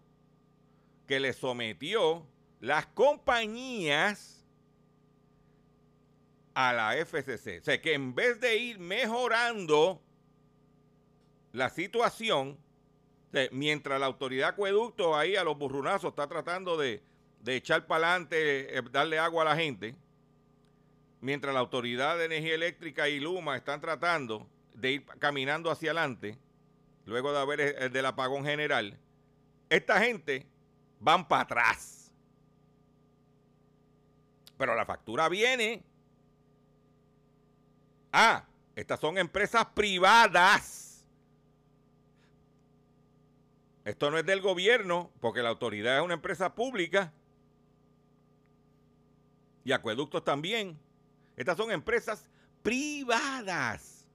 que 1.07 1.19
le 1.19 1.33
sometió 1.33 2.25
las 2.59 2.85
compañías 2.87 4.45
a 6.53 6.73
la 6.73 6.95
FCC. 6.95 7.59
O 7.61 7.63
sea, 7.63 7.81
que 7.81 7.93
en 7.93 8.13
vez 8.15 8.39
de 8.39 8.57
ir 8.57 8.79
mejorando 8.79 10.01
la 11.51 11.69
situación, 11.69 12.57
mientras 13.51 13.99
la 13.99 14.05
autoridad 14.05 14.49
acueducto 14.49 15.15
ahí 15.15 15.35
a 15.35 15.43
los 15.43 15.57
burrunazos 15.57 16.09
está 16.11 16.27
tratando 16.27 16.77
de, 16.77 17.01
echar 17.45 17.87
para 17.87 18.07
adelante, 18.07 18.77
eh, 18.77 18.81
darle 18.91 19.19
agua 19.19 19.41
a 19.41 19.45
la 19.45 19.55
gente, 19.55 19.95
mientras 21.19 21.53
la 21.53 21.59
autoridad 21.59 22.17
de 22.17 22.25
energía 22.25 22.55
eléctrica 22.55 23.09
y 23.09 23.19
Luma 23.19 23.55
están 23.57 23.81
tratando 23.81 24.47
de 24.73 24.93
ir 24.93 25.05
caminando 25.19 25.69
hacia 25.71 25.91
adelante, 25.91 26.37
luego 27.05 27.31
de 27.33 27.39
haber 27.39 27.61
el 27.61 27.91
del 27.91 28.05
apagón 28.05 28.45
general, 28.45 28.97
esta 29.69 29.99
gente 29.99 30.45
van 31.03 31.27
para 31.27 31.43
atrás. 31.43 32.11
Pero 34.57 34.75
la 34.75 34.85
factura 34.85 35.27
viene. 35.29 35.83
Ah, 38.11 38.45
estas 38.75 38.99
son 38.99 39.17
empresas 39.17 39.65
privadas 39.73 40.83
Esto 43.85 44.09
no 44.09 44.17
es 44.17 44.25
del 44.25 44.41
gobierno, 44.41 45.11
porque 45.19 45.41
la 45.41 45.49
autoridad 45.49 45.97
es 45.97 46.03
una 46.03 46.13
empresa 46.13 46.55
pública. 46.55 47.11
Y 49.65 49.71
acueductos 49.71 50.23
también. 50.23 50.77
Estas 51.35 51.57
son 51.57 51.71
empresas 51.71 52.29
privadas 52.61 54.05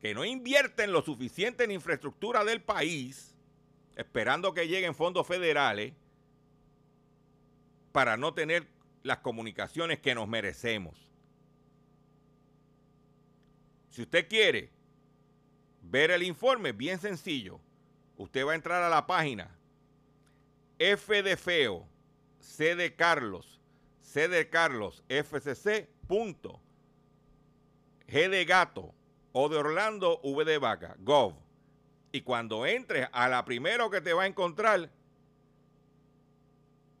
que 0.00 0.14
no 0.14 0.24
invierten 0.24 0.92
lo 0.92 1.02
suficiente 1.02 1.64
en 1.64 1.72
infraestructura 1.72 2.42
del 2.42 2.62
país, 2.62 3.34
esperando 4.00 4.54
que 4.54 4.66
lleguen 4.66 4.94
fondos 4.94 5.26
federales 5.26 5.92
para 7.92 8.16
no 8.16 8.32
tener 8.32 8.66
las 9.02 9.18
comunicaciones 9.18 10.00
que 10.00 10.14
nos 10.14 10.26
merecemos. 10.26 11.10
Si 13.90 14.02
usted 14.02 14.28
quiere 14.28 14.70
ver 15.82 16.10
el 16.10 16.22
informe, 16.22 16.72
bien 16.72 16.98
sencillo 16.98 17.60
usted 18.16 18.46
va 18.46 18.52
a 18.52 18.54
entrar 18.54 18.82
a 18.82 18.88
la 18.88 19.06
página 19.06 19.56
F 20.78 21.22
de 21.22 21.36
Feo, 21.36 21.86
C 22.38 22.76
de 22.76 22.94
Carlos, 22.94 23.60
C 24.00 24.28
de 24.28 24.48
Carlos, 24.48 25.02
FCC, 25.08 25.88
punto, 26.06 26.60
G 28.08 28.28
de 28.28 28.44
Gato, 28.44 28.94
O 29.32 29.48
de 29.48 29.58
Orlando, 29.58 30.20
V 30.22 30.44
de 30.44 30.58
Vaca, 30.58 30.96
Gov. 31.00 31.34
Y 32.12 32.22
cuando 32.22 32.66
entres 32.66 33.08
a 33.12 33.28
la 33.28 33.44
primero 33.44 33.90
que 33.90 34.00
te 34.00 34.12
va 34.12 34.24
a 34.24 34.26
encontrar, 34.26 34.90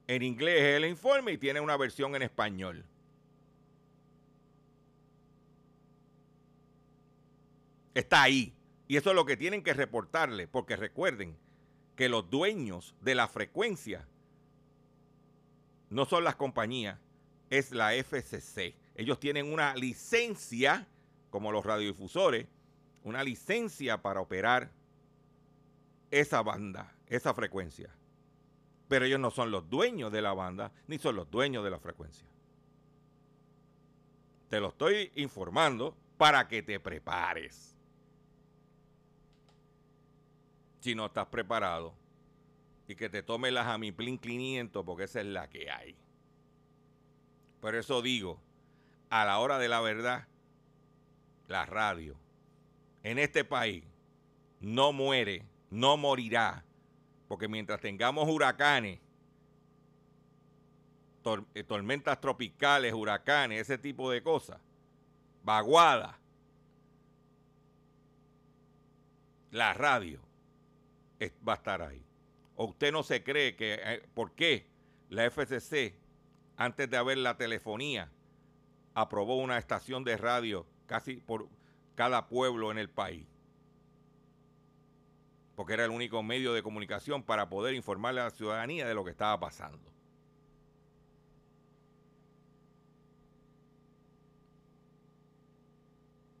en 0.06 0.22
inglés 0.22 0.60
es 0.60 0.76
el 0.76 0.84
informe 0.86 1.32
y 1.32 1.38
tiene 1.38 1.60
una 1.60 1.76
versión 1.76 2.14
en 2.14 2.22
español. 2.22 2.84
Está 7.94 8.22
ahí. 8.22 8.54
Y 8.88 8.96
eso 8.96 9.10
es 9.10 9.16
lo 9.16 9.24
que 9.24 9.36
tienen 9.36 9.62
que 9.62 9.72
reportarle, 9.72 10.48
porque 10.48 10.74
recuerden 10.74 11.36
que 11.94 12.08
los 12.08 12.28
dueños 12.28 12.94
de 13.02 13.14
la 13.14 13.28
frecuencia 13.28 14.08
no 15.90 16.06
son 16.06 16.24
las 16.24 16.36
compañías, 16.36 16.98
es 17.50 17.72
la 17.72 17.92
FCC. 17.94 18.74
Ellos 18.94 19.20
tienen 19.20 19.52
una 19.52 19.74
licencia, 19.74 20.88
como 21.30 21.52
los 21.52 21.64
radiodifusores, 21.64 22.46
una 23.04 23.22
licencia 23.22 24.02
para 24.02 24.20
operar 24.20 24.70
esa 26.10 26.42
banda, 26.42 26.94
esa 27.06 27.34
frecuencia. 27.34 27.94
Pero 28.88 29.04
ellos 29.04 29.20
no 29.20 29.30
son 29.30 29.50
los 29.50 29.68
dueños 29.70 30.10
de 30.10 30.22
la 30.22 30.32
banda, 30.32 30.72
ni 30.86 30.98
son 30.98 31.16
los 31.16 31.30
dueños 31.30 31.62
de 31.64 31.70
la 31.70 31.78
frecuencia. 31.78 32.26
Te 34.48 34.58
lo 34.58 34.68
estoy 34.68 35.12
informando 35.14 35.96
para 36.16 36.48
que 36.48 36.62
te 36.62 36.80
prepares. 36.80 37.70
si 40.80 40.94
no 40.94 41.06
estás 41.06 41.26
preparado 41.26 41.94
y 42.88 42.94
que 42.96 43.08
te 43.08 43.22
tome 43.22 43.50
la 43.50 43.64
Jamiplin 43.64 44.18
500 44.18 44.84
porque 44.84 45.04
esa 45.04 45.20
es 45.20 45.26
la 45.26 45.48
que 45.48 45.70
hay. 45.70 45.96
Por 47.60 47.74
eso 47.74 48.02
digo, 48.02 48.40
a 49.10 49.24
la 49.24 49.38
hora 49.38 49.58
de 49.58 49.68
la 49.68 49.80
verdad, 49.80 50.26
la 51.46 51.66
radio 51.66 52.16
en 53.02 53.18
este 53.18 53.44
país 53.44 53.84
no 54.60 54.92
muere, 54.92 55.44
no 55.70 55.96
morirá, 55.96 56.64
porque 57.28 57.48
mientras 57.48 57.80
tengamos 57.80 58.28
huracanes, 58.28 59.00
eh, 61.54 61.62
tormentas 61.64 62.20
tropicales, 62.20 62.92
huracanes, 62.92 63.60
ese 63.62 63.78
tipo 63.78 64.10
de 64.10 64.22
cosas, 64.22 64.60
vaguadas, 65.44 66.16
la 69.50 69.74
radio 69.74 70.20
es- 71.18 71.32
va 71.46 71.54
a 71.54 71.56
estar 71.56 71.82
ahí. 71.82 72.02
¿O 72.56 72.66
usted 72.66 72.92
no 72.92 73.02
se 73.02 73.22
cree 73.22 73.56
que, 73.56 73.80
eh, 73.82 74.02
por 74.14 74.32
qué 74.32 74.66
la 75.08 75.24
FCC, 75.26 75.94
antes 76.56 76.88
de 76.90 76.96
haber 76.96 77.18
la 77.18 77.36
telefonía, 77.36 78.10
aprobó 78.94 79.36
una 79.38 79.58
estación 79.58 80.04
de 80.04 80.16
radio 80.16 80.66
casi 80.86 81.16
por 81.16 81.48
cada 81.94 82.28
pueblo 82.28 82.70
en 82.70 82.78
el 82.78 82.90
país? 82.90 83.26
Porque 85.60 85.74
era 85.74 85.84
el 85.84 85.90
único 85.90 86.22
medio 86.22 86.54
de 86.54 86.62
comunicación 86.62 87.22
para 87.22 87.50
poder 87.50 87.74
informarle 87.74 88.22
a 88.22 88.24
la 88.24 88.30
ciudadanía 88.30 88.88
de 88.88 88.94
lo 88.94 89.04
que 89.04 89.10
estaba 89.10 89.38
pasando. 89.38 89.92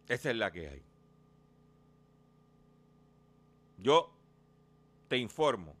Esa 0.08 0.30
es 0.30 0.36
la 0.36 0.50
que 0.50 0.68
hay. 0.70 0.82
Yo 3.76 4.10
te 5.08 5.18
informo, 5.18 5.76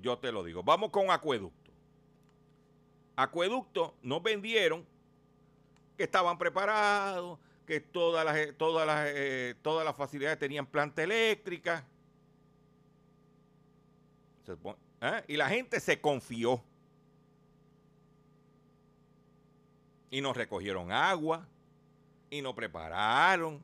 yo 0.00 0.16
te 0.16 0.32
lo 0.32 0.42
digo. 0.42 0.62
Vamos 0.62 0.88
con 0.88 1.10
acueducto. 1.10 1.70
Acueducto 3.14 3.94
nos 4.00 4.22
vendieron 4.22 4.86
que 5.98 6.04
estaban 6.04 6.38
preparados, 6.38 7.38
que 7.66 7.80
todas 7.80 8.24
las, 8.24 8.38
eh, 8.38 8.54
todas 8.54 8.86
las, 8.86 9.06
eh, 9.10 9.54
todas 9.60 9.84
las 9.84 9.94
facilidades 9.94 10.38
tenían 10.38 10.64
planta 10.64 11.02
eléctrica. 11.02 11.86
¿Eh? 15.00 15.24
Y 15.28 15.36
la 15.36 15.48
gente 15.48 15.80
se 15.80 16.00
confió. 16.00 16.62
Y 20.10 20.20
nos 20.20 20.36
recogieron 20.36 20.90
agua 20.90 21.46
y 22.30 22.42
nos 22.42 22.54
prepararon. 22.54 23.62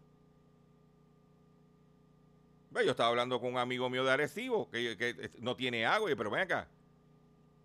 Yo 2.72 2.90
estaba 2.90 3.08
hablando 3.08 3.40
con 3.40 3.52
un 3.52 3.58
amigo 3.58 3.88
mío 3.88 4.04
de 4.04 4.12
Arecibo 4.12 4.68
que, 4.70 4.96
eh, 4.98 5.30
no 5.38 5.56
tiene 5.56 5.86
agua, 5.86 6.10
pero 6.16 6.30
ven 6.30 6.42
acá. 6.42 6.68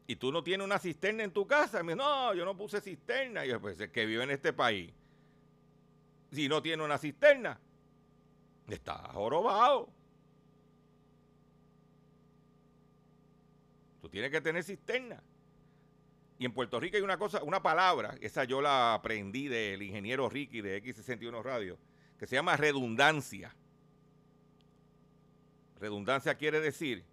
¿Y 0.08 0.16
tú 0.16 0.32
no 0.32 0.44
tienes 0.44 0.66
una 0.66 0.80
cisterna 0.80 1.24
en 1.24 1.32
tu 1.32 1.46
casa? 1.46 1.84
Me 1.84 1.94
dijo, 1.94 2.06
no, 2.06 2.34
yo 2.34 2.46
no 2.46 2.56
puse 2.56 2.82
cisterna. 2.82 3.46
Y 3.46 3.50
yo, 3.50 3.60
pues 3.60 3.78
que 3.78 4.06
vive 4.06 4.24
en 4.24 4.32
este 4.32 4.54
país, 4.54 4.92
si 6.32 6.48
no 6.48 6.62
tiene 6.62 6.84
una 6.84 6.98
cisterna, 6.98 7.60
está 8.68 8.96
jorobado. 9.14 9.90
Tú 14.02 14.10
tienes 14.10 14.32
que 14.32 14.42
tener 14.42 14.64
cisterna. 14.64 15.22
Y 16.40 16.46
en 16.46 16.54
Puerto 16.54 16.80
Rico 16.80 16.98
hay 16.98 17.04
una 17.04 17.18
cosa, 17.18 17.44
una 17.44 17.62
palabra, 17.62 18.16
esa 18.20 18.46
yo 18.46 18.62
la 18.62 18.96
aprendí 18.96 19.48
del 19.48 19.84
ingeniero 19.84 20.28
Ricky 20.28 20.62
de 20.62 20.84
X61 20.84 21.44
Radio, 21.44 21.78
que 22.18 22.26
se 22.26 22.36
llama 22.36 22.58
redundancia. 22.58 23.56
Redundancia 25.80 26.36
quiere 26.36 26.60
decir 26.60 27.06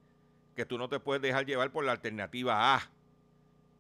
que 0.57 0.65
tú 0.65 0.79
no 0.79 0.89
te 0.89 0.99
puedes 0.99 1.21
dejar 1.21 1.45
llevar 1.45 1.71
por 1.71 1.85
la 1.85 1.93
alternativa 1.93 2.75
A. 2.75 2.91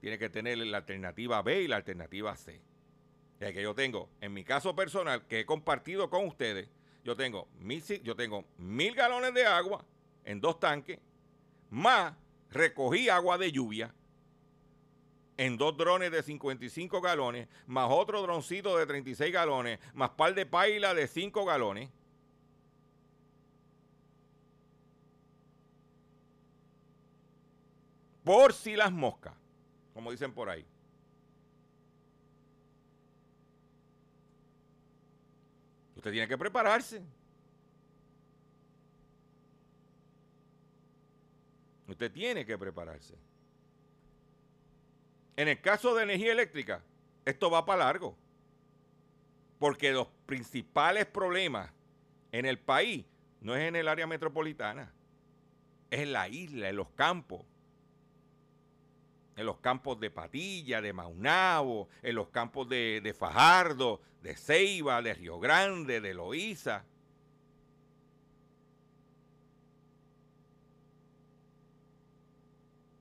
Tienes 0.00 0.18
que 0.18 0.28
tener 0.28 0.58
la 0.58 0.76
alternativa 0.76 1.40
B 1.40 1.62
y 1.62 1.68
la 1.68 1.76
alternativa 1.76 2.36
C. 2.36 2.60
Ya 3.40 3.52
que 3.52 3.62
yo 3.62 3.74
tengo, 3.74 4.10
en 4.20 4.34
mi 4.34 4.44
caso 4.44 4.76
personal, 4.76 5.26
que 5.26 5.40
he 5.40 5.46
compartido 5.46 6.10
con 6.10 6.26
ustedes, 6.26 6.68
yo 7.04 7.16
tengo 7.16 7.48
mil, 7.58 7.82
yo 8.02 8.14
tengo 8.16 8.44
mil 8.58 8.94
galones 8.94 9.32
de 9.32 9.46
agua 9.46 9.82
en 10.24 10.42
dos 10.42 10.60
tanques, 10.60 10.98
más 11.70 12.12
recogí 12.50 13.08
agua 13.08 13.38
de 13.38 13.52
lluvia 13.52 13.94
en 15.36 15.56
dos 15.56 15.76
drones 15.76 16.10
de 16.10 16.22
55 16.22 17.00
galones, 17.00 17.48
más 17.66 17.88
otro 17.90 18.22
droncito 18.22 18.76
de 18.76 18.86
36 18.86 19.32
galones, 19.32 19.78
más 19.94 20.10
par 20.10 20.34
de 20.34 20.44
paila 20.44 20.94
de 20.94 21.06
5 21.06 21.44
galones. 21.44 21.88
Por 28.24 28.52
si 28.52 28.76
las 28.76 28.92
moscas, 28.92 29.32
como 29.94 30.10
dicen 30.10 30.34
por 30.34 30.50
ahí. 30.50 30.66
Usted 35.96 36.12
tiene 36.12 36.28
que 36.28 36.36
prepararse. 36.36 37.02
Usted 41.88 42.12
tiene 42.12 42.44
que 42.44 42.58
prepararse. 42.58 43.14
En 45.36 45.48
el 45.48 45.60
caso 45.60 45.94
de 45.94 46.02
energía 46.02 46.32
eléctrica, 46.32 46.82
esto 47.24 47.50
va 47.50 47.64
para 47.64 47.84
largo. 47.84 48.16
Porque 49.58 49.92
los 49.92 50.06
principales 50.26 51.06
problemas 51.06 51.72
en 52.30 52.44
el 52.44 52.58
país 52.58 53.06
no 53.40 53.56
es 53.56 53.62
en 53.62 53.76
el 53.76 53.88
área 53.88 54.06
metropolitana, 54.06 54.92
es 55.90 56.00
en 56.00 56.12
la 56.12 56.28
isla, 56.28 56.68
en 56.68 56.76
los 56.76 56.90
campos. 56.90 57.44
En 59.36 59.46
los 59.46 59.58
campos 59.58 59.98
de 60.00 60.10
Patilla, 60.10 60.80
de 60.80 60.92
Maunabo, 60.92 61.88
en 62.02 62.16
los 62.16 62.28
campos 62.28 62.68
de, 62.68 63.14
Fajardo, 63.16 64.00
de 64.20 64.36
Ceiba, 64.36 65.00
de 65.00 65.14
Río 65.14 65.38
Grande, 65.38 66.00
de 66.00 66.12
Loíza. 66.12 66.84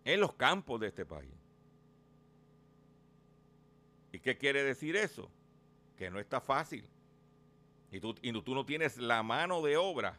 En 0.08 0.22
los 0.22 0.32
campos 0.36 0.80
de 0.80 0.88
este 0.88 1.06
país. 1.06 1.34
¿Y 4.14 4.20
qué 4.20 4.38
quiere 4.38 4.64
decir 4.64 4.96
eso? 4.96 5.30
Que 5.98 6.10
no 6.10 6.18
está 6.18 6.40
fácil. 6.40 6.88
Y 7.92 8.00
tú, 8.00 8.16
y 8.22 8.32
tú 8.42 8.56
no 8.56 8.66
tienes 8.66 8.98
la 8.98 9.22
mano 9.22 9.62
de 9.62 9.76
obra. 9.76 10.18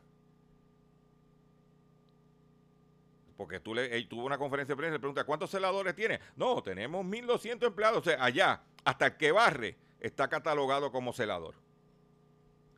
Porque 3.39 3.61
tú 3.61 3.75
le, 3.75 4.05
tuvo 4.05 4.27
una 4.27 4.37
conferencia 4.37 4.75
de 4.75 4.77
prensa 4.77 4.93
y 4.93 4.97
le 4.97 5.01
pregunta, 5.01 5.25
¿cuántos 5.25 5.51
celadores 5.51 5.95
tiene? 5.95 6.21
No, 6.37 6.63
tenemos 6.63 7.07
1.200 7.07 7.69
empleados. 7.69 8.01
O 8.01 8.05
sea, 8.05 8.23
allá, 8.23 8.61
hasta 8.85 9.07
el 9.07 9.17
que 9.17 9.33
barre, 9.33 9.79
está 10.01 10.29
catalogado 10.29 10.93
como 10.93 11.15
celador. 11.15 11.55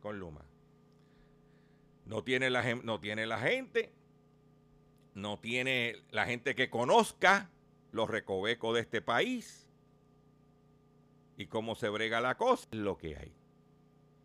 Con 0.01 0.17
Luma. 0.17 0.45
No 2.05 2.23
tiene 2.23 2.49
la, 2.49 2.75
no 2.75 3.01
tiene 3.01 3.25
la 3.25 3.39
gente, 3.39 3.91
no 5.13 5.39
tiene 5.39 5.95
la 6.11 6.25
gente 6.25 6.55
que 6.55 6.69
conozca 6.69 7.49
los 7.91 8.09
recovecos 8.09 8.75
de 8.75 8.81
este 8.81 9.01
país 9.01 9.67
y 11.37 11.47
cómo 11.47 11.75
se 11.75 11.89
brega 11.89 12.21
la 12.21 12.37
cosa. 12.37 12.67
Lo 12.71 12.97
que 12.97 13.15
hay, 13.17 13.33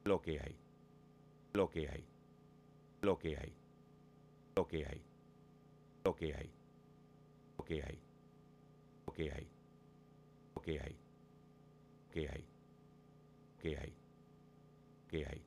lo 0.05 0.20
que 0.20 0.40
hay, 0.40 0.57
lo 1.53 1.68
que 1.70 1.88
hay, 1.88 2.05
lo 3.03 3.18
que 3.18 3.37
hay, 3.37 3.55
lo 4.55 4.66
que 4.66 4.87
hay, 4.87 5.03
lo 6.05 6.14
que 6.16 6.35
hay, 6.35 6.53
lo 7.57 7.64
que 7.64 7.83
hay, 7.83 8.03
lo 9.07 9.12
que 9.12 9.33
hay, 9.33 9.49
lo 10.55 10.62
que 10.62 10.81
hay, 10.81 10.96
que 12.11 12.29
hay, 12.29 12.44
que 13.61 13.77
hay, 13.77 13.94
que 15.09 15.27
hay, 15.27 15.42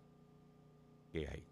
que 1.12 1.28
hay. 1.28 1.49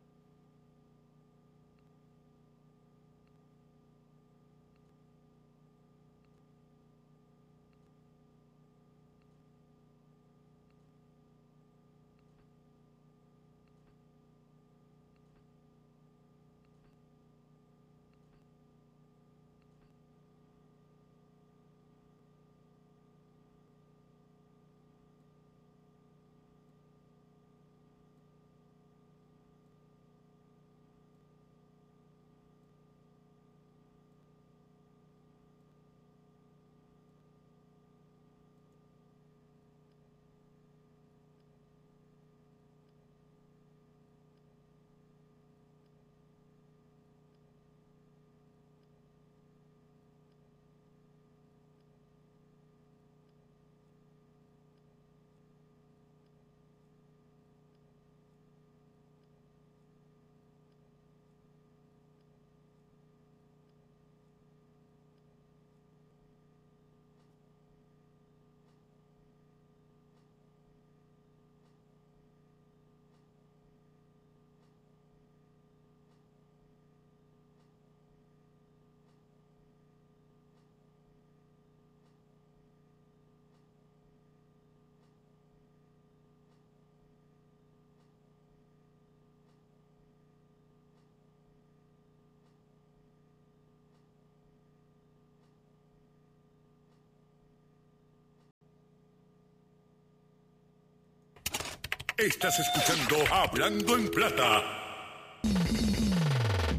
Estás 102.17 102.59
escuchando 102.59 103.31
Hablando 103.31 103.95
en 103.95 104.09
Plata. 104.09 104.63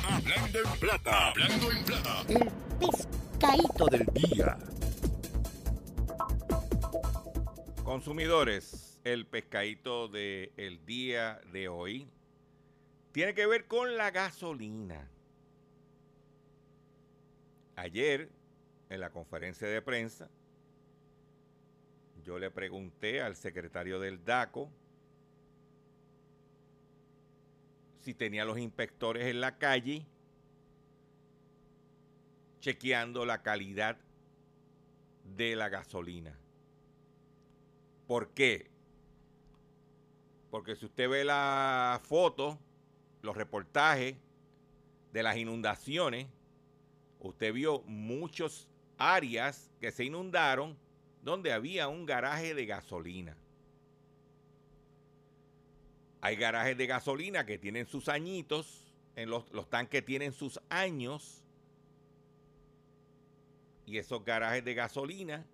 Hablando 0.02 0.58
en 0.58 0.80
Plata. 0.80 1.28
Hablando 1.28 1.70
en 1.70 1.84
Plata. 1.84 2.24
El 2.28 2.50
pescadito 2.80 3.86
del 3.86 4.06
día. 4.06 4.58
Consumidores, 7.84 8.98
el 9.04 9.26
pescadito 9.26 10.08
del 10.08 10.84
día 10.84 11.40
de 11.52 11.68
hoy 11.68 12.10
tiene 13.12 13.32
que 13.32 13.46
ver 13.46 13.68
con 13.68 13.96
la 13.96 14.10
gasolina. 14.10 15.08
Ayer, 17.76 18.28
en 18.90 19.00
la 19.00 19.10
conferencia 19.10 19.68
de 19.68 19.82
prensa, 19.82 20.28
yo 22.24 22.40
le 22.40 22.50
pregunté 22.50 23.22
al 23.22 23.36
secretario 23.36 24.00
del 24.00 24.24
DACO 24.24 24.68
si 28.08 28.14
tenía 28.14 28.46
los 28.46 28.56
inspectores 28.56 29.26
en 29.26 29.42
la 29.42 29.58
calle 29.58 30.06
chequeando 32.58 33.26
la 33.26 33.42
calidad 33.42 33.98
de 35.36 35.54
la 35.54 35.68
gasolina. 35.68 36.34
¿Por 38.06 38.30
qué? 38.30 38.70
Porque 40.50 40.74
si 40.74 40.86
usted 40.86 41.10
ve 41.10 41.22
la 41.22 42.00
foto, 42.02 42.58
los 43.20 43.36
reportajes 43.36 44.16
de 45.12 45.22
las 45.22 45.36
inundaciones, 45.36 46.28
usted 47.20 47.52
vio 47.52 47.82
muchas 47.82 48.70
áreas 48.96 49.70
que 49.82 49.92
se 49.92 50.04
inundaron 50.04 50.78
donde 51.20 51.52
había 51.52 51.88
un 51.88 52.06
garaje 52.06 52.54
de 52.54 52.64
gasolina. 52.64 53.36
Hay 56.20 56.36
garajes 56.36 56.76
de 56.76 56.86
gasolina 56.86 57.46
que 57.46 57.58
tienen 57.58 57.86
sus 57.86 58.08
añitos, 58.08 58.92
en 59.16 59.30
los, 59.30 59.50
los 59.52 59.68
tanques 59.68 60.04
tienen 60.04 60.32
sus 60.32 60.60
años, 60.68 61.42
y 63.86 63.98
esos 63.98 64.24
garajes 64.24 64.64
de 64.64 64.74
gasolina, 64.74 65.46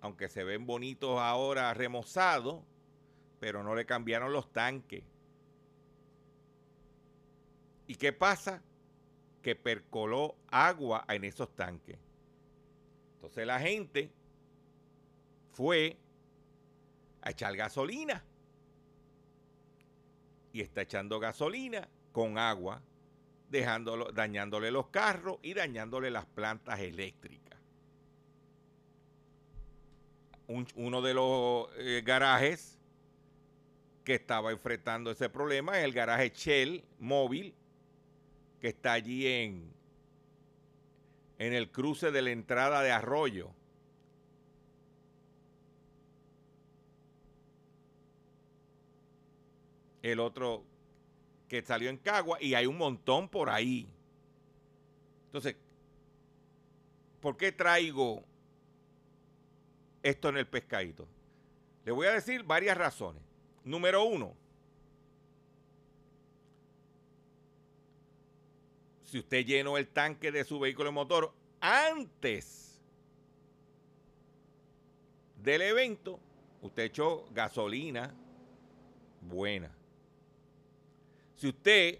aunque 0.00 0.28
se 0.28 0.42
ven 0.42 0.66
bonitos 0.66 1.18
ahora 1.18 1.74
remozados, 1.74 2.62
pero 3.40 3.62
no 3.62 3.74
le 3.74 3.84
cambiaron 3.84 4.32
los 4.32 4.50
tanques. 4.52 5.04
¿Y 7.86 7.96
qué 7.96 8.12
pasa? 8.12 8.62
Que 9.42 9.54
percoló 9.54 10.36
agua 10.48 11.04
en 11.08 11.24
esos 11.24 11.54
tanques. 11.54 11.98
Entonces 13.16 13.46
la 13.46 13.60
gente 13.60 14.10
fue 15.52 15.98
a 17.20 17.30
echar 17.30 17.54
gasolina. 17.54 18.24
Y 20.52 20.60
está 20.60 20.82
echando 20.82 21.18
gasolina 21.18 21.88
con 22.12 22.36
agua, 22.38 22.82
dejándolo, 23.48 24.12
dañándole 24.12 24.70
los 24.70 24.88
carros 24.88 25.38
y 25.42 25.54
dañándole 25.54 26.10
las 26.10 26.26
plantas 26.26 26.80
eléctricas. 26.80 27.58
Un- 30.46 30.66
uno 30.74 31.00
de 31.00 31.14
los 31.14 31.68
eh, 31.78 32.02
garajes 32.04 32.78
que 34.04 34.14
estaba 34.14 34.50
enfrentando 34.50 35.10
ese 35.10 35.30
problema 35.30 35.78
es 35.78 35.84
el 35.84 35.92
garaje 35.92 36.30
Shell 36.34 36.84
móvil 36.98 37.54
que 38.60 38.68
está 38.68 38.92
allí 38.92 39.26
en, 39.26 39.72
en 41.38 41.52
el 41.54 41.70
cruce 41.70 42.10
de 42.10 42.20
la 42.22 42.30
entrada 42.30 42.82
de 42.82 42.90
Arroyo. 42.92 43.50
El 50.02 50.20
otro 50.20 50.64
que 51.48 51.62
salió 51.62 51.90
en 51.90 51.98
Cagua 51.98 52.38
y 52.40 52.54
hay 52.54 52.66
un 52.66 52.76
montón 52.76 53.28
por 53.28 53.48
ahí. 53.48 53.88
Entonces, 55.26 55.56
¿por 57.20 57.36
qué 57.36 57.52
traigo 57.52 58.24
esto 60.02 60.28
en 60.28 60.38
el 60.38 60.46
pescadito? 60.46 61.06
Le 61.84 61.92
voy 61.92 62.06
a 62.06 62.12
decir 62.12 62.42
varias 62.42 62.76
razones. 62.76 63.22
Número 63.64 64.02
uno, 64.04 64.34
si 69.04 69.18
usted 69.18 69.44
llenó 69.44 69.78
el 69.78 69.88
tanque 69.88 70.32
de 70.32 70.44
su 70.44 70.58
vehículo 70.58 70.88
de 70.88 70.94
motor 70.94 71.32
antes 71.60 72.80
del 75.36 75.62
evento, 75.62 76.18
usted 76.60 76.84
echó 76.84 77.26
gasolina 77.32 78.14
buena. 79.20 79.81
Si 81.42 81.48
usted, 81.48 81.98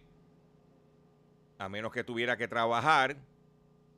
a 1.58 1.68
menos 1.68 1.90
que 1.90 2.04
tuviera 2.04 2.36
que 2.36 2.46
trabajar, 2.46 3.16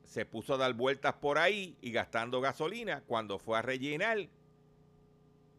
se 0.03 0.25
puso 0.25 0.55
a 0.55 0.57
dar 0.57 0.73
vueltas 0.73 1.13
por 1.13 1.37
ahí 1.37 1.77
y 1.81 1.91
gastando 1.91 2.41
gasolina, 2.41 3.03
cuando 3.05 3.37
fue 3.37 3.59
a 3.59 3.61
rellenar, 3.61 4.27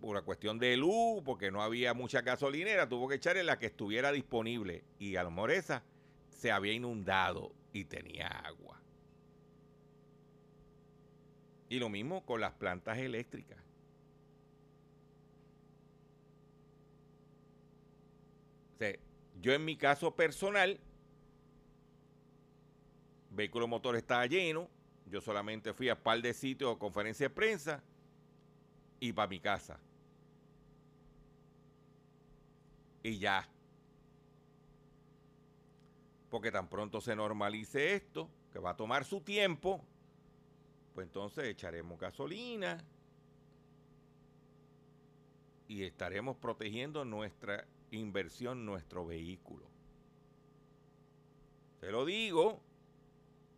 por 0.01 0.11
una 0.11 0.22
cuestión 0.22 0.59
de 0.59 0.77
luz, 0.77 1.22
porque 1.25 1.53
no 1.53 1.62
había 1.62 1.94
mucha 1.94 2.22
gasolinera, 2.22 2.88
tuvo 2.88 3.07
que 3.07 3.14
echar 3.14 3.37
en 3.37 3.46
la 3.46 3.61
que 3.61 3.66
estuviera 3.66 4.11
disponible. 4.11 4.83
Y 4.99 5.14
a 5.14 5.22
lo 5.22 5.31
mejor 5.31 5.53
esa 5.53 5.85
se 6.31 6.51
había 6.51 6.72
inundado 6.72 7.53
y 7.72 7.85
tenía 7.85 8.27
agua. 8.27 8.83
Y 11.68 11.79
lo 11.79 11.88
mismo 11.90 12.27
con 12.27 12.40
las 12.40 12.55
plantas 12.55 12.99
eléctricas. 12.99 13.61
O 18.75 18.79
sea, 18.79 18.96
yo 19.40 19.53
en 19.53 19.64
mi 19.64 19.77
caso 19.77 20.14
personal, 20.14 20.81
vehículo 23.31 23.68
motor 23.68 23.96
estaba 23.96 24.27
lleno, 24.27 24.68
yo 25.07 25.20
solamente 25.20 25.72
fui 25.72 25.88
a 25.88 26.03
par 26.03 26.20
de 26.20 26.33
sitios 26.35 26.70
o 26.70 26.79
conferencia 26.79 27.29
de 27.29 27.35
prensa 27.35 27.83
y 28.99 29.12
para 29.12 29.29
mi 29.29 29.40
casa. 29.40 29.79
Y 33.03 33.18
ya. 33.18 33.49
Porque 36.31 36.51
tan 36.51 36.68
pronto 36.68 37.01
se 37.01 37.14
normalice 37.14 37.94
esto, 37.94 38.29
que 38.53 38.59
va 38.59 38.70
a 38.70 38.77
tomar 38.77 39.05
su 39.05 39.20
tiempo, 39.20 39.85
pues 40.94 41.07
entonces 41.07 41.44
echaremos 41.44 42.01
gasolina 42.01 42.83
y 45.68 45.85
estaremos 45.85 46.37
protegiendo 46.37 47.05
nuestra 47.05 47.66
inversión, 47.96 48.64
nuestro 48.64 49.06
vehículo. 49.06 49.66
Se 51.80 51.90
lo 51.90 52.04
digo, 52.04 52.61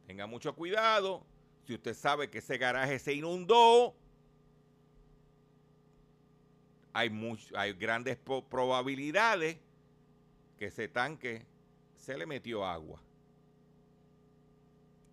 tenga 0.07 0.27
mucho 0.27 0.55
cuidado. 0.55 1.24
Si 1.64 1.74
usted 1.74 1.94
sabe 1.94 2.31
que 2.31 2.38
ese 2.38 2.59
garaje 2.59 2.98
se 2.98 3.12
inundó, 3.14 3.94
hay, 6.92 7.11
hay 7.55 7.72
grandes 7.74 8.16
probabilidades 8.16 9.59
que 10.59 10.66
ese 10.66 10.88
tanque 10.88 11.46
se 11.96 12.16
le 12.16 12.27
metió 12.27 12.64
agua. 12.64 13.03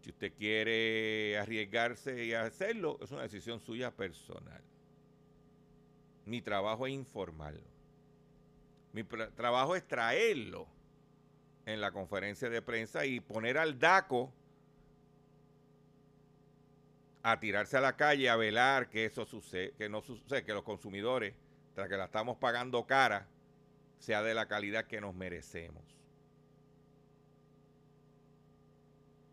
Si 0.02 0.10
usted 0.10 0.34
quiere 0.34 1.38
arriesgarse 1.38 2.26
y 2.26 2.34
hacerlo, 2.34 3.00
es 3.02 3.12
una 3.12 3.24
decisión 3.24 3.60
suya 3.60 3.92
personal. 3.92 4.64
Mi 6.26 6.42
trabajo 6.42 6.88
es 6.88 6.94
informarlo. 6.94 7.75
Mi 8.96 9.04
trabajo 9.04 9.76
es 9.76 9.86
traerlo 9.86 10.70
en 11.66 11.82
la 11.82 11.92
conferencia 11.92 12.50
de 12.50 12.62
prensa 12.62 13.06
y 13.06 13.20
poner 13.20 13.58
al 13.58 13.78
DACO 13.78 14.32
a 17.22 17.38
tirarse 17.38 17.76
a 17.76 17.82
la 17.82 17.98
calle 17.98 18.30
a 18.30 18.38
velar 18.38 18.88
que 18.88 19.04
eso 19.04 19.26
sucede, 19.26 19.74
que 19.74 19.90
no 19.90 20.02
sucede, 20.02 20.46
que 20.46 20.54
los 20.54 20.64
consumidores, 20.64 21.36
tras 21.74 21.90
que 21.90 21.98
la 21.98 22.06
estamos 22.06 22.38
pagando 22.38 22.88
cara, 22.88 23.28
sea 23.98 24.24
de 24.24 24.34
la 24.34 24.48
calidad 24.48 24.86
que 24.86 25.02
nos 25.02 25.14
merecemos. 25.14 25.84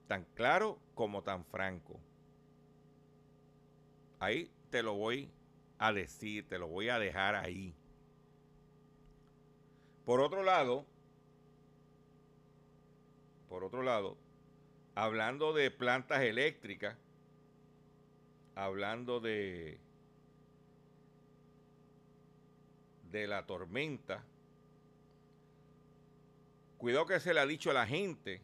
Tan 0.08 0.24
claro 0.34 0.80
como 0.96 1.22
tan 1.22 1.44
franco. 1.44 2.00
Ahí 4.18 4.50
te 4.70 4.82
lo 4.82 4.94
voy 4.94 5.30
a 5.78 5.92
decir, 5.92 6.48
te 6.48 6.58
lo 6.58 6.66
voy 6.66 6.88
a 6.88 6.98
dejar 6.98 7.36
ahí. 7.36 7.76
Por 10.04 10.20
otro 10.20 10.42
lado, 10.42 10.84
por 13.48 13.62
otro 13.62 13.82
lado, 13.82 14.16
hablando 14.94 15.52
de 15.52 15.70
plantas 15.70 16.22
eléctricas, 16.22 16.96
hablando 18.54 19.20
de 19.20 19.78
de 23.12 23.26
la 23.26 23.44
tormenta, 23.44 24.24
cuidado 26.78 27.06
que 27.06 27.20
se 27.20 27.34
le 27.34 27.40
ha 27.40 27.46
dicho 27.46 27.70
a 27.70 27.74
la 27.74 27.86
gente 27.86 28.40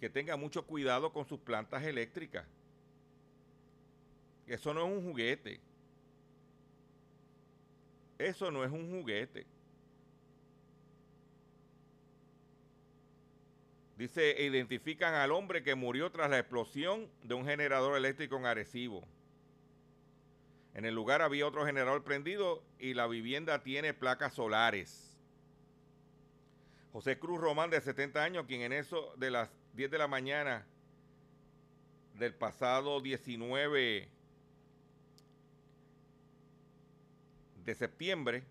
que 0.00 0.08
tenga 0.08 0.36
mucho 0.36 0.66
cuidado 0.66 1.12
con 1.12 1.26
sus 1.26 1.38
plantas 1.38 1.84
eléctricas. 1.84 2.46
Eso 4.46 4.74
no 4.74 4.86
es 4.86 4.92
un 4.92 5.02
juguete. 5.02 5.60
Eso 8.18 8.50
no 8.50 8.64
es 8.64 8.70
un 8.70 8.90
juguete. 8.90 9.46
Dice, 13.96 14.42
identifican 14.42 15.14
al 15.14 15.30
hombre 15.30 15.62
que 15.62 15.76
murió 15.76 16.10
tras 16.10 16.28
la 16.28 16.38
explosión 16.38 17.08
de 17.22 17.34
un 17.34 17.44
generador 17.44 17.96
eléctrico 17.96 18.36
en 18.36 18.46
Arecibo. 18.46 19.04
En 20.74 20.84
el 20.84 20.94
lugar 20.94 21.22
había 21.22 21.46
otro 21.46 21.64
generador 21.64 22.02
prendido 22.02 22.64
y 22.80 22.94
la 22.94 23.06
vivienda 23.06 23.62
tiene 23.62 23.94
placas 23.94 24.34
solares. 24.34 25.16
José 26.92 27.18
Cruz 27.18 27.40
Román, 27.40 27.70
de 27.70 27.80
70 27.80 28.22
años, 28.22 28.46
quien 28.46 28.62
en 28.62 28.72
eso 28.72 29.14
de 29.16 29.30
las 29.30 29.50
10 29.74 29.92
de 29.92 29.98
la 29.98 30.08
mañana 30.08 30.66
del 32.14 32.34
pasado 32.34 33.00
19 33.00 34.08
de 37.64 37.74
septiembre, 37.74 38.44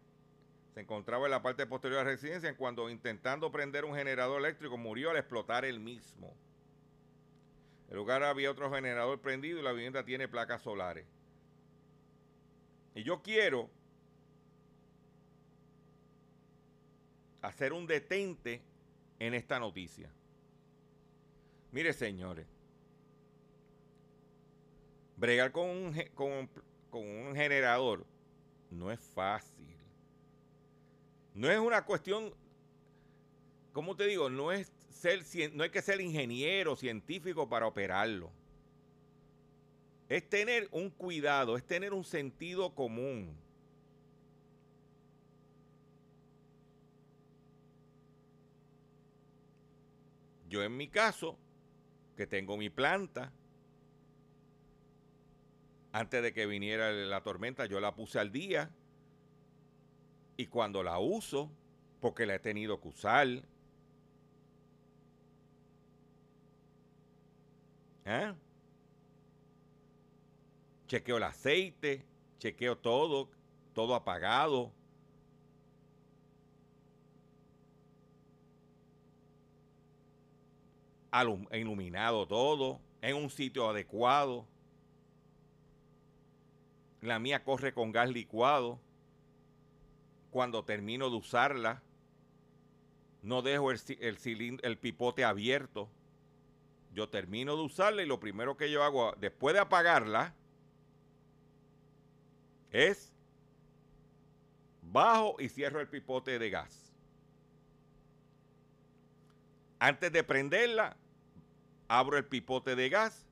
se 0.74 0.82
encontraba 0.82 1.26
en 1.26 1.32
la 1.32 1.44
parte 1.44 1.68
posterior 1.68 2.00
de 2.00 2.06
la 2.06 2.12
residencia 2.12 2.58
cuando 2.58 2.90
intentando 2.90 3.52
prender 3.52 3.86
un 3.86 3.96
generador 3.96 4.40
eléctrico 4.40 4.76
murió 4.76 5.12
al 5.12 5.18
explotar 5.18 5.66
el 5.66 5.80
mismo. 5.80 6.36
En 7.90 7.98
lugar 7.98 8.24
había 8.24 8.50
otro 8.50 8.74
generador 8.74 9.22
prendido 9.22 9.60
y 9.60 9.62
la 9.62 9.72
vivienda 9.72 10.04
tiene 10.04 10.28
placas 10.28 10.64
solares. 10.64 11.06
Y 12.96 13.04
yo 13.04 13.22
quiero 13.22 13.70
hacer 17.42 17.72
un 17.72 17.86
detente 17.86 18.64
en 19.20 19.36
esta 19.36 19.60
noticia. 19.60 20.10
Mire, 21.72 21.94
señores, 21.94 22.48
bregar 25.18 25.52
con 25.52 25.70
un, 25.70 26.50
con 26.90 27.08
un 27.08 27.36
generador 27.36 28.06
no 28.72 28.92
es 28.92 29.00
fácil. 29.00 29.73
No 31.34 31.50
es 31.50 31.60
una 31.60 31.84
cuestión, 31.86 32.34
¿cómo 33.72 33.96
te 33.96 34.06
digo? 34.06 34.30
No 34.30 34.52
es 34.52 34.72
ser, 34.90 35.24
no 35.54 35.64
hay 35.64 35.70
que 35.70 35.82
ser 35.82 36.00
ingeniero, 36.00 36.76
científico 36.76 37.50
para 37.50 37.66
operarlo. 37.66 38.32
Es 40.10 40.30
tener 40.30 40.68
un 40.72 40.90
cuidado, 40.90 41.58
es 41.58 41.66
tener 41.66 41.94
un 41.94 42.04
sentido 42.04 42.76
común. 42.76 43.36
Yo 50.48 50.62
en 50.62 50.78
mi 50.78 50.88
caso, 50.88 51.40
que 52.16 52.28
tengo 52.28 52.58
mi 52.58 52.70
planta, 52.70 53.34
antes 55.92 56.22
de 56.22 56.32
que 56.32 56.46
viniera 56.46 56.92
la 56.92 57.24
tormenta, 57.24 57.66
yo 57.66 57.80
la 57.80 57.96
puse 57.96 58.20
al 58.20 58.32
día. 58.32 58.70
Y 60.38 60.48
cuando 60.48 60.84
la 60.84 61.00
uso, 61.00 61.52
porque 62.00 62.26
la 62.26 62.36
he 62.36 62.40
tenido 62.40 62.80
que 62.82 62.88
usar, 62.88 63.28
¿eh? 68.06 68.34
chequeo 70.88 71.18
el 71.18 71.24
aceite, 71.24 72.06
chequeo 72.40 72.78
todo, 72.78 73.30
todo 73.74 73.96
apagado. 73.96 74.72
iluminado 81.52 82.28
todo, 82.28 82.80
en 83.02 83.16
un 83.16 83.30
sitio 83.30 83.70
adecuado. 83.70 84.48
La 87.02 87.20
mía 87.20 87.44
corre 87.44 87.74
con 87.74 87.92
gas 87.92 88.10
licuado. 88.10 88.80
Cuando 90.34 90.66
termino 90.66 91.12
de 91.12 91.16
usarla, 91.16 91.84
no 93.22 93.44
dejo 93.44 93.70
el, 93.70 93.80
el, 94.00 94.60
el 94.64 94.78
pipote 94.80 95.24
abierto. 95.24 95.92
Yo 96.92 97.08
termino 97.08 97.56
de 97.56 97.62
usarla 97.62 98.02
y 98.02 98.08
lo 98.08 98.20
primero 98.20 98.58
que 98.58 98.72
yo 98.72 98.82
hago 98.82 99.14
después 99.20 99.54
de 99.54 99.60
apagarla, 99.60 100.34
es 102.72 103.14
bajo 104.82 105.36
y 105.38 105.50
cierro 105.50 105.80
el 105.80 105.88
pipote 105.88 106.40
de 106.40 106.50
gas. 106.50 106.92
Antes 109.78 110.12
de 110.12 110.24
prenderla, 110.24 110.98
abro 111.88 112.18
el 112.18 112.26
pipote 112.26 112.76
de 112.76 112.90
gas, 112.90 113.28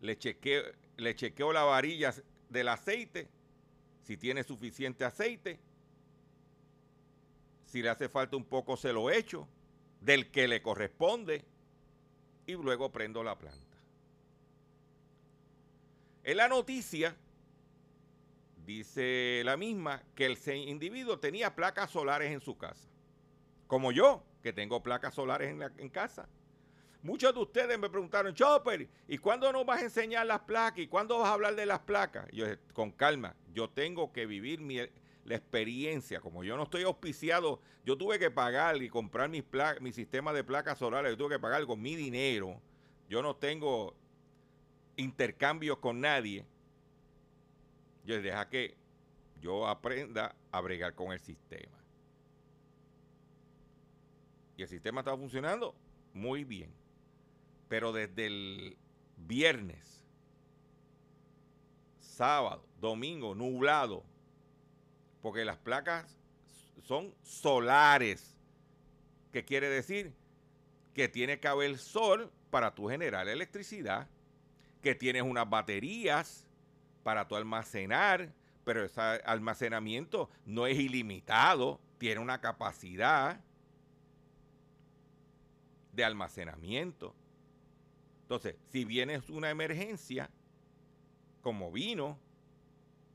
le 0.00 0.16
chequeo, 0.16 0.62
le 0.98 1.16
chequeo 1.16 1.52
la 1.52 1.64
varilla 1.64 2.14
del 2.48 2.68
aceite, 2.68 3.28
si 4.04 4.16
tiene 4.16 4.44
suficiente 4.44 5.04
aceite. 5.04 5.58
Si 7.74 7.82
le 7.82 7.90
hace 7.90 8.08
falta 8.08 8.36
un 8.36 8.44
poco, 8.44 8.76
se 8.76 8.92
lo 8.92 9.10
echo, 9.10 9.48
del 10.00 10.30
que 10.30 10.46
le 10.46 10.62
corresponde, 10.62 11.44
y 12.46 12.52
luego 12.52 12.92
prendo 12.92 13.24
la 13.24 13.36
planta. 13.36 13.76
En 16.22 16.36
la 16.36 16.46
noticia 16.46 17.16
dice 18.64 19.42
la 19.44 19.56
misma 19.56 20.04
que 20.14 20.26
el 20.26 20.38
individuo 20.68 21.18
tenía 21.18 21.56
placas 21.56 21.90
solares 21.90 22.30
en 22.30 22.40
su 22.40 22.56
casa. 22.56 22.86
Como 23.66 23.90
yo, 23.90 24.22
que 24.40 24.52
tengo 24.52 24.80
placas 24.80 25.12
solares 25.12 25.52
en, 25.76 25.88
casa. 25.88 26.28
Muchos 27.02 27.34
de 27.34 27.40
ustedes 27.40 27.76
me 27.76 27.90
preguntaron, 27.90 28.32
Chopper, 28.36 28.88
¿y 29.08 29.18
cuándo 29.18 29.50
nos 29.52 29.66
vas 29.66 29.80
a 29.80 29.86
enseñar 29.86 30.26
las 30.26 30.42
placas? 30.42 30.78
¿Y 30.78 30.86
cuándo 30.86 31.18
vas 31.18 31.28
a 31.28 31.32
hablar 31.32 31.56
de 31.56 31.66
las 31.66 31.80
placas? 31.80 32.28
Y 32.30 32.36
yo 32.36 32.46
con 32.72 32.92
calma, 32.92 33.34
yo 33.52 33.68
tengo 33.68 34.12
que 34.12 34.26
vivir 34.26 34.60
mi, 34.60 34.78
la 35.24 35.36
experiencia. 35.36 36.20
Como 36.20 36.44
yo 36.44 36.56
no 36.56 36.64
estoy 36.64 36.82
auspiciado, 36.82 37.60
yo 37.84 37.96
tuve 37.96 38.18
que 38.18 38.30
pagar 38.30 38.82
y 38.82 38.88
comprar 38.88 39.28
mis 39.28 39.44
mi 39.80 39.92
sistema 39.92 40.32
de 40.32 40.44
placas 40.44 40.78
solares, 40.78 41.12
yo 41.12 41.16
tuve 41.16 41.36
que 41.36 41.40
pagar 41.40 41.64
con 41.66 41.80
mi 41.80 41.96
dinero. 41.96 42.60
Yo 43.08 43.22
no 43.22 43.36
tengo 43.36 43.94
intercambios 44.96 45.78
con 45.78 46.00
nadie. 46.00 46.46
Yo 48.04 48.20
deja 48.20 48.48
que 48.48 48.76
yo 49.40 49.66
aprenda 49.66 50.34
a 50.50 50.60
bregar 50.60 50.94
con 50.94 51.12
el 51.12 51.20
sistema. 51.20 51.78
Y 54.56 54.62
el 54.62 54.68
sistema 54.68 55.00
está 55.00 55.16
funcionando 55.16 55.74
muy 56.12 56.44
bien. 56.44 56.72
Pero 57.68 57.92
desde 57.92 58.26
el 58.26 58.76
viernes, 59.16 60.04
sábado, 61.98 62.64
domingo, 62.78 63.34
nublado, 63.34 64.04
porque 65.24 65.46
las 65.46 65.56
placas 65.56 66.18
son 66.82 67.14
solares. 67.22 68.36
¿Qué 69.32 69.42
quiere 69.42 69.70
decir? 69.70 70.12
Que 70.92 71.08
tiene 71.08 71.40
que 71.40 71.48
haber 71.48 71.78
sol 71.78 72.30
para 72.50 72.74
tu 72.74 72.90
generar 72.90 73.26
electricidad, 73.28 74.06
que 74.82 74.94
tienes 74.94 75.22
unas 75.22 75.48
baterías 75.48 76.46
para 77.02 77.26
tu 77.26 77.36
almacenar, 77.36 78.34
pero 78.64 78.84
ese 78.84 79.00
almacenamiento 79.00 80.28
no 80.44 80.66
es 80.66 80.78
ilimitado, 80.78 81.80
tiene 81.96 82.20
una 82.20 82.42
capacidad 82.42 83.40
de 85.92 86.04
almacenamiento. 86.04 87.14
Entonces, 88.24 88.56
si 88.68 88.84
viene 88.84 89.22
una 89.30 89.48
emergencia, 89.48 90.28
como 91.40 91.72
vino, 91.72 92.18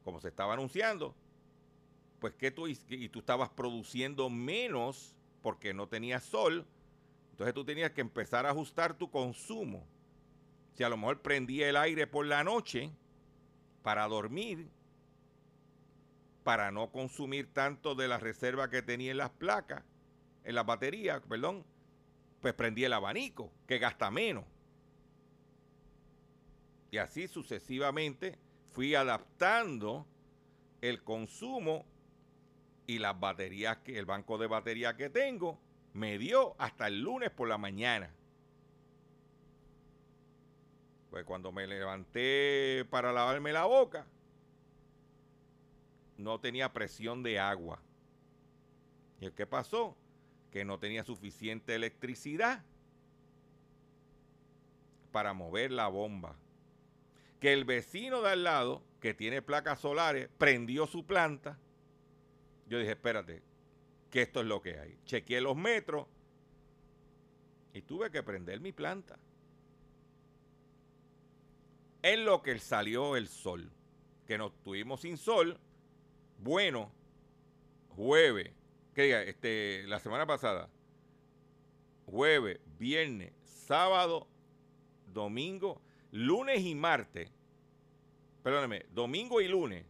como 0.04 0.20
se 0.20 0.30
estaba 0.30 0.54
anunciando, 0.54 1.16
pues 2.20 2.36
que 2.36 2.52
tú 2.52 2.68
y 2.68 3.10
tú 3.10 3.20
estabas 3.20 3.50
produciendo 3.50 4.30
menos 4.30 5.16
porque 5.42 5.74
no 5.74 5.88
tenías 5.88 6.24
sol, 6.24 6.66
entonces 7.32 7.54
tú 7.54 7.64
tenías 7.64 7.92
que 7.92 8.02
empezar 8.02 8.46
a 8.46 8.50
ajustar 8.50 8.98
tu 8.98 9.10
consumo. 9.10 9.88
Si 10.74 10.84
a 10.84 10.90
lo 10.90 10.98
mejor 10.98 11.22
prendía 11.22 11.70
el 11.70 11.78
aire 11.78 12.06
por 12.06 12.26
la 12.26 12.44
noche, 12.44 12.92
para 13.82 14.08
dormir, 14.08 14.70
para 16.44 16.72
no 16.72 16.92
consumir 16.92 17.54
tanto 17.54 17.96
de 17.96 18.08
la 18.08 18.18
reserva 18.18 18.70
que 18.70 18.82
tenía 18.82 19.12
en 19.12 19.18
las 19.18 19.30
placas, 19.30 19.84
en 20.44 20.56
las 20.56 20.66
baterías, 20.66 21.22
perdón, 21.28 21.66
pues 22.42 22.54
prendí 22.54 22.84
el 22.84 22.94
abanico, 22.94 23.52
que 23.68 23.78
gasta 23.78 24.12
menos. 24.12 24.46
Y 26.92 26.98
así 26.98 27.28
sucesivamente 27.28 28.38
fui 28.72 28.96
adaptando 28.96 30.08
el 30.82 31.04
consumo 31.04 31.86
y 32.90 32.98
las 32.98 33.20
baterías 33.20 33.78
que 33.78 34.00
el 34.00 34.06
banco 34.06 34.40
de 34.40 34.48
baterías 34.48 34.96
que 34.96 35.12
tengo 35.12 35.60
me 35.94 36.18
dio 36.18 36.56
hasta 36.58 36.88
el 36.88 37.02
lunes 37.02 37.30
por 37.30 37.48
la 37.48 37.60
mañana. 37.60 38.10
Pues 41.12 41.24
cuando 41.24 41.52
me 41.52 41.68
levanté 41.68 42.88
para 42.90 43.14
lavarme 43.14 43.54
la 43.54 43.66
boca, 43.66 44.08
no 46.18 46.40
tenía 46.40 46.74
presión 46.74 47.22
de 47.22 47.38
agua. 47.38 47.80
¿Y 49.20 49.30
qué 49.34 49.46
pasó? 49.46 49.96
Que 50.50 50.66
no 50.66 50.80
tenía 50.80 51.04
suficiente 51.04 51.76
electricidad 51.76 52.64
para 55.12 55.34
mover 55.34 55.70
la 55.72 55.90
bomba. 55.90 56.36
Que 57.40 57.54
el 57.54 57.66
vecino 57.66 58.24
de 58.24 58.32
al 58.32 58.44
lado, 58.46 58.82
que 59.00 59.14
tiene 59.14 59.44
placas 59.44 59.80
solares, 59.80 60.28
prendió 60.40 60.88
su 60.88 61.06
planta. 61.06 61.60
Yo 62.70 62.78
dije, 62.78 62.92
espérate, 62.92 63.42
que 64.10 64.22
esto 64.22 64.42
es 64.42 64.46
lo 64.46 64.62
que 64.62 64.80
hay. 64.80 64.98
Chequeé 65.06 65.42
los 65.42 65.56
metros 65.56 66.08
Y 67.74 67.82
tuve 67.82 68.12
que 68.12 68.24
prender 68.24 68.62
mi 68.62 68.72
planta. 68.72 69.20
En 72.02 72.26
lo 72.26 72.42
que 72.42 72.58
salió 72.60 73.16
el 73.16 73.28
sol. 73.28 73.72
Que 74.26 74.38
nos 74.38 74.54
tuvimos 74.64 75.02
sin 75.02 75.18
sol. 75.18 75.60
Bueno, 76.38 76.92
jueves, 77.90 78.52
que 78.94 79.04
diga, 79.04 79.24
este, 79.24 79.84
la 79.88 80.00
semana 80.00 80.26
pasada, 80.26 80.70
jueves, 82.06 82.60
viernes, 82.78 83.34
sábado, 83.44 84.28
domingo, 85.08 85.82
lunes 86.12 86.62
y 86.62 86.76
martes, 86.76 87.30
perdóneme, 88.42 88.86
domingo 88.92 89.42
y 89.42 89.50
lunes, 89.50 89.86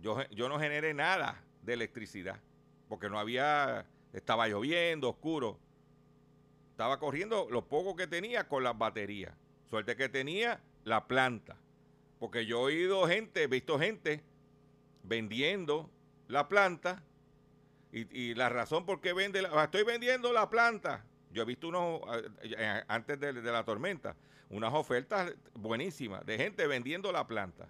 yo, 0.00 0.48
no 0.48 0.58
generé 0.58 0.94
nada 0.94 1.42
de 1.62 1.74
electricidad, 1.74 2.40
porque 2.88 3.08
no 3.08 3.18
había, 3.18 3.86
estaba 4.12 4.48
lloviendo, 4.48 5.10
oscuro. 5.10 5.58
Estaba 6.70 6.98
corriendo 6.98 7.48
lo 7.50 7.68
poco 7.68 7.94
que 7.94 8.06
tenía 8.06 8.48
con 8.48 8.64
las 8.64 8.76
baterías. 8.76 9.34
Suerte 9.68 9.96
que 9.96 10.08
tenía 10.08 10.60
la 10.84 11.06
planta. 11.06 11.56
Porque 12.18 12.46
yo 12.46 12.68
he 12.68 12.74
oído 12.74 13.06
gente, 13.06 13.42
he 13.42 13.46
visto 13.46 13.78
gente 13.78 14.22
vendiendo 15.02 15.90
la 16.28 16.48
planta 16.48 17.02
y, 17.92 18.34
la 18.34 18.48
razón 18.48 18.86
por 18.86 19.00
qué 19.00 19.12
vende 19.12 19.42
la, 19.42 19.50
"Ah, 19.52 19.64
estoy 19.64 19.82
vendiendo 19.82 20.32
la 20.32 20.48
planta. 20.48 21.04
Yo 21.32 21.42
he 21.42 21.44
visto 21.44 21.68
unos, 21.68 22.00
eh, 22.42 22.54
eh, 22.56 22.84
antes 22.88 23.18
de, 23.18 23.32
de 23.32 23.52
la 23.52 23.64
tormenta, 23.64 24.16
unas 24.48 24.72
ofertas 24.72 25.34
buenísimas 25.54 26.24
de 26.24 26.36
gente 26.38 26.66
vendiendo 26.66 27.10
la 27.12 27.26
planta 27.26 27.68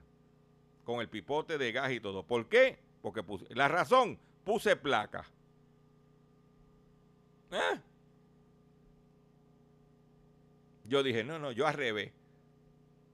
con 0.90 1.00
el 1.00 1.08
pipote 1.08 1.56
de 1.56 1.70
gas 1.70 1.92
y 1.92 2.00
todo. 2.00 2.24
¿Por 2.24 2.48
qué? 2.48 2.76
Porque 3.00 3.22
puse, 3.22 3.46
la 3.54 3.68
razón, 3.68 4.18
puse 4.44 4.74
placa. 4.74 5.24
¿Eh? 7.52 7.80
Yo 10.84 11.04
dije, 11.04 11.22
no, 11.22 11.38
no, 11.38 11.52
yo 11.52 11.68
al 11.68 11.74
revés. 11.74 12.12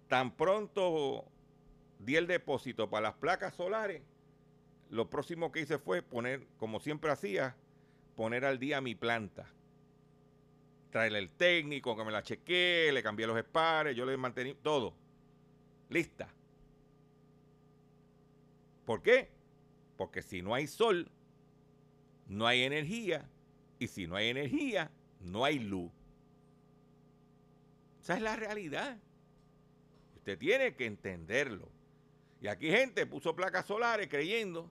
Tan 0.08 0.34
pronto 0.34 1.26
di 1.98 2.16
el 2.16 2.26
depósito 2.26 2.88
para 2.88 3.08
las 3.08 3.16
placas 3.16 3.54
solares, 3.54 4.00
lo 4.88 5.10
próximo 5.10 5.52
que 5.52 5.60
hice 5.60 5.78
fue 5.78 6.00
poner, 6.00 6.46
como 6.56 6.80
siempre 6.80 7.10
hacía, 7.10 7.56
poner 8.14 8.46
al 8.46 8.58
día 8.58 8.80
mi 8.80 8.94
planta. 8.94 9.52
Traerle 10.90 11.18
el 11.18 11.28
técnico, 11.28 11.94
que 11.94 12.04
me 12.04 12.12
la 12.12 12.22
chequee, 12.22 12.90
le 12.90 13.02
cambié 13.02 13.26
los 13.26 13.36
espares, 13.36 13.94
yo 13.94 14.06
le 14.06 14.16
mantení 14.16 14.54
todo. 14.54 14.94
Lista. 15.90 16.36
¿Por 18.87 19.03
qué? 19.03 19.28
Porque 19.97 20.22
si 20.22 20.41
no 20.41 20.55
hay 20.55 20.66
sol, 20.66 21.11
no 22.26 22.47
hay 22.47 22.62
energía. 22.62 23.28
Y 23.78 23.89
si 23.89 24.07
no 24.07 24.16
hay 24.16 24.28
energía, 24.28 24.91
no 25.20 25.45
hay 25.45 25.59
luz. 25.59 25.93
Esa 28.01 28.14
es 28.16 28.22
la 28.22 28.37
realidad. 28.37 28.97
Usted 30.16 30.39
tiene 30.39 30.74
que 30.74 30.87
entenderlo. 30.87 31.68
Y 32.41 32.47
aquí 32.49 32.70
gente 32.70 33.05
puso 33.07 33.34
placas 33.34 33.66
solares 33.66 34.09
creyendo 34.09 34.70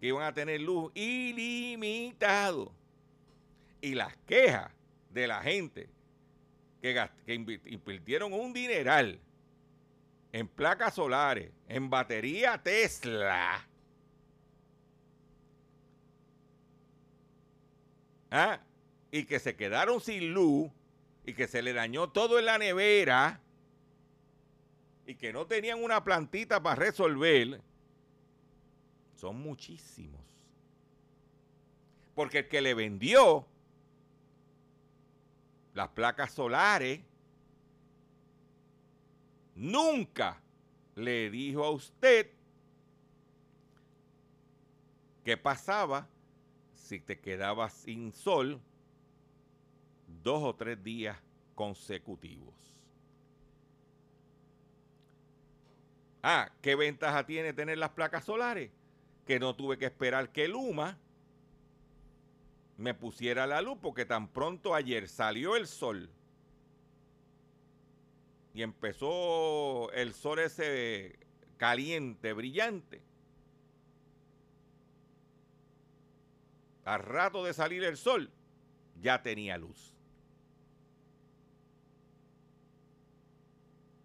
que 0.00 0.08
iban 0.08 0.22
a 0.22 0.32
tener 0.32 0.60
luz 0.60 0.92
ilimitado. 0.94 2.72
Y 3.80 3.94
las 3.94 4.16
quejas 4.18 4.70
de 5.10 5.26
la 5.26 5.42
gente 5.42 5.90
que, 6.80 6.94
que 7.24 7.38
invi- 7.38 7.60
invirtieron 7.66 8.32
un 8.32 8.52
dineral 8.52 9.20
en 10.36 10.48
placas 10.48 10.92
solares, 10.92 11.50
en 11.66 11.88
batería 11.88 12.62
Tesla. 12.62 13.66
¿Ah? 18.30 18.60
Y 19.10 19.24
que 19.24 19.38
se 19.38 19.56
quedaron 19.56 19.98
sin 19.98 20.34
luz 20.34 20.70
y 21.24 21.32
que 21.32 21.48
se 21.48 21.62
le 21.62 21.72
dañó 21.72 22.10
todo 22.10 22.38
en 22.38 22.44
la 22.44 22.58
nevera 22.58 23.40
y 25.06 25.14
que 25.14 25.32
no 25.32 25.46
tenían 25.46 25.82
una 25.82 26.04
plantita 26.04 26.62
para 26.62 26.76
resolver, 26.76 27.62
son 29.14 29.40
muchísimos. 29.40 30.20
Porque 32.14 32.40
el 32.40 32.48
que 32.48 32.60
le 32.60 32.74
vendió 32.74 33.46
las 35.72 35.88
placas 35.88 36.32
solares 36.32 37.00
nunca 39.56 40.40
le 40.94 41.30
dijo 41.30 41.64
a 41.64 41.70
usted 41.70 42.30
qué 45.24 45.36
pasaba 45.36 46.08
si 46.74 47.00
te 47.00 47.18
quedabas 47.18 47.72
sin 47.72 48.12
sol 48.12 48.60
dos 50.22 50.42
o 50.42 50.54
tres 50.54 50.82
días 50.84 51.16
consecutivos. 51.54 52.54
Ah, 56.22 56.52
¿qué 56.60 56.74
ventaja 56.74 57.24
tiene 57.26 57.52
tener 57.52 57.78
las 57.78 57.90
placas 57.90 58.24
solares? 58.24 58.70
Que 59.26 59.40
no 59.40 59.56
tuve 59.56 59.78
que 59.78 59.86
esperar 59.86 60.30
que 60.30 60.48
Luma 60.48 60.98
me 62.76 62.94
pusiera 62.94 63.46
la 63.46 63.62
luz 63.62 63.78
porque 63.80 64.04
tan 64.04 64.28
pronto 64.28 64.74
ayer 64.74 65.08
salió 65.08 65.56
el 65.56 65.66
sol 65.66 66.10
y 68.56 68.62
empezó 68.62 69.92
el 69.92 70.14
sol 70.14 70.38
ese 70.38 71.18
caliente, 71.58 72.32
brillante. 72.32 73.02
Al 76.86 77.02
rato 77.02 77.44
de 77.44 77.52
salir 77.52 77.84
el 77.84 77.98
sol, 77.98 78.30
ya 78.98 79.22
tenía 79.22 79.58
luz. 79.58 79.92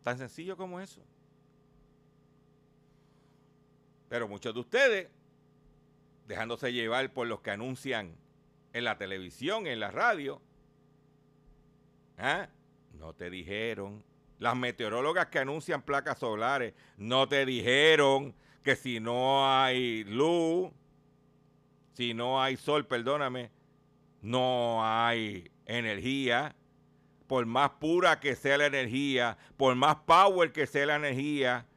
Tan 0.03 0.17
sencillo 0.17 0.57
como 0.57 0.81
eso. 0.81 1.01
Pero 4.09 4.27
muchos 4.27 4.53
de 4.53 4.59
ustedes, 4.59 5.09
dejándose 6.27 6.73
llevar 6.73 7.13
por 7.13 7.25
los 7.25 7.39
que 7.39 7.51
anuncian 7.51 8.17
en 8.73 8.83
la 8.83 8.97
televisión, 8.97 9.65
en 9.65 9.79
la 9.79 9.91
radio, 9.91 10.41
¿ah? 12.17 12.49
no 12.91 13.13
te 13.13 13.29
dijeron. 13.29 14.10
Las 14.41 14.55
meteorólogas 14.55 15.27
que 15.27 15.37
anuncian 15.37 15.83
placas 15.83 16.17
solares, 16.17 16.73
no 16.97 17.29
te 17.29 17.45
dijeron 17.45 18.33
que 18.63 18.75
si 18.75 18.99
no 18.99 19.47
hay 19.47 20.03
luz, 20.03 20.71
si 21.93 22.15
no 22.15 22.41
hay 22.41 22.57
sol, 22.57 22.87
perdóname, 22.87 23.51
no 24.19 24.79
hay 24.83 25.51
energía. 25.67 26.55
Por 27.27 27.45
más 27.45 27.69
pura 27.79 28.19
que 28.19 28.35
sea 28.35 28.57
la 28.57 28.65
energía, 28.65 29.37
por 29.57 29.75
más 29.75 29.97
power 30.07 30.51
que 30.51 30.65
sea 30.65 30.87
la 30.87 30.95
energía, 30.95 31.67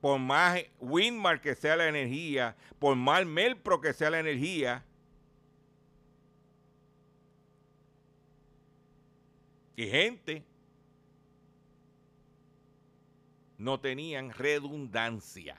por 0.00 0.20
más 0.20 0.60
Windmark 0.78 1.40
que 1.40 1.56
sea 1.56 1.74
la 1.74 1.88
energía, 1.88 2.54
por 2.78 2.94
más 2.94 3.26
Melpro 3.26 3.80
que 3.80 3.94
sea 3.94 4.10
la 4.10 4.20
energía, 4.20 4.84
y 9.76 9.86
gente 9.88 10.44
no 13.58 13.80
tenían 13.80 14.30
redundancia. 14.30 15.56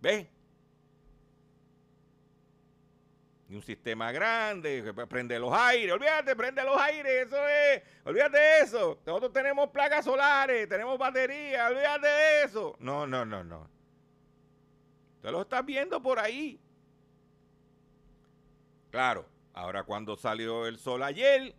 ¿Ves? 0.00 0.26
Y 3.48 3.54
un 3.54 3.62
sistema 3.62 4.10
grande, 4.10 4.92
prende 5.08 5.38
los 5.38 5.52
aires, 5.52 5.92
olvídate, 5.92 6.34
prende 6.34 6.64
los 6.64 6.76
aires, 6.80 7.26
eso 7.26 7.48
es, 7.48 7.82
olvídate 8.04 8.38
de 8.38 8.60
eso. 8.60 8.98
Nosotros 9.06 9.32
tenemos 9.32 9.70
placas 9.70 10.04
solares, 10.04 10.68
tenemos 10.68 10.98
baterías, 10.98 11.70
olvídate 11.70 12.08
de 12.08 12.42
eso. 12.42 12.76
No, 12.80 13.06
no, 13.06 13.24
no, 13.24 13.44
no. 13.44 13.68
Usted 15.16 15.30
lo 15.30 15.42
está 15.42 15.62
viendo 15.62 16.02
por 16.02 16.18
ahí. 16.18 16.60
Claro, 18.90 19.26
ahora 19.52 19.84
cuando 19.84 20.16
salió 20.16 20.66
el 20.66 20.78
sol 20.78 21.02
ayer, 21.02 21.54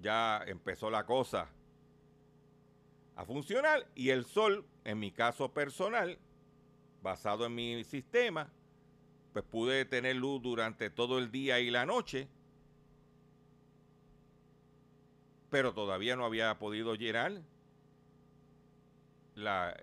ya 0.00 0.42
empezó 0.46 0.90
la 0.90 1.04
cosa 1.04 1.48
a 3.16 3.24
funcionar 3.24 3.86
y 3.94 4.10
el 4.10 4.24
sol, 4.24 4.64
en 4.84 5.00
mi 5.00 5.10
caso 5.10 5.52
personal, 5.52 6.18
basado 7.02 7.46
en 7.46 7.54
mi 7.54 7.84
sistema, 7.84 8.48
pues 9.32 9.44
pude 9.44 9.84
tener 9.84 10.16
luz 10.16 10.40
durante 10.42 10.88
todo 10.88 11.18
el 11.18 11.30
día 11.30 11.58
y 11.58 11.70
la 11.70 11.84
noche, 11.84 12.28
pero 15.50 15.74
todavía 15.74 16.14
no 16.14 16.24
había 16.24 16.58
podido 16.58 16.94
llenar 16.94 17.42
la, 19.34 19.74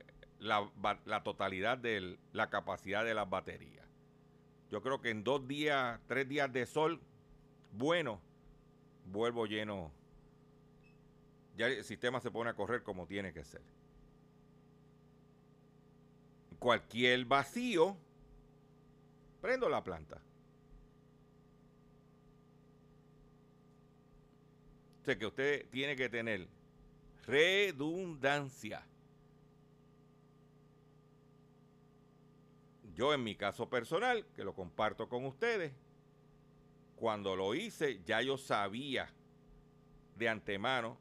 totalidad 1.23 1.77
de 1.77 2.17
la 2.31 2.49
capacidad 2.49 3.03
de 3.03 3.13
las 3.13 3.29
baterías. 3.29 3.74
Yo 4.71 4.81
creo 4.81 5.01
que 5.01 5.09
en 5.09 5.23
dos 5.23 5.47
días, 5.47 5.99
tres 6.07 6.27
días 6.27 6.51
de 6.51 6.65
sol, 6.65 6.99
bueno, 7.71 8.19
vuelvo 9.05 9.45
lleno. 9.45 9.91
Ya 11.55 11.67
el 11.67 11.83
sistema 11.83 12.19
se 12.19 12.31
pone 12.31 12.49
a 12.49 12.53
correr 12.55 12.83
como 12.83 13.07
tiene 13.07 13.31
que 13.33 13.43
ser. 13.43 13.61
cualquier 16.65 17.25
vacío, 17.25 17.95
prendo 19.39 19.69
la 19.69 19.83
planta. 19.83 20.19
O 25.01 25.05
sea 25.05 25.15
que 25.15 25.27
usted 25.27 25.69
tiene 25.69 25.95
que 25.95 26.09
tener 26.09 26.47
redundancia. 27.27 28.83
Yo 32.95 33.13
en 33.13 33.23
mi 33.23 33.35
caso 33.35 33.69
personal, 33.69 34.25
que 34.35 34.43
lo 34.43 34.53
comparto 34.53 35.09
con 35.09 35.25
ustedes, 35.25 35.73
cuando 36.95 37.35
lo 37.35 37.53
hice 37.53 38.01
ya 38.05 38.21
yo 38.21 38.37
sabía 38.37 39.09
de 40.15 40.29
antemano 40.29 40.97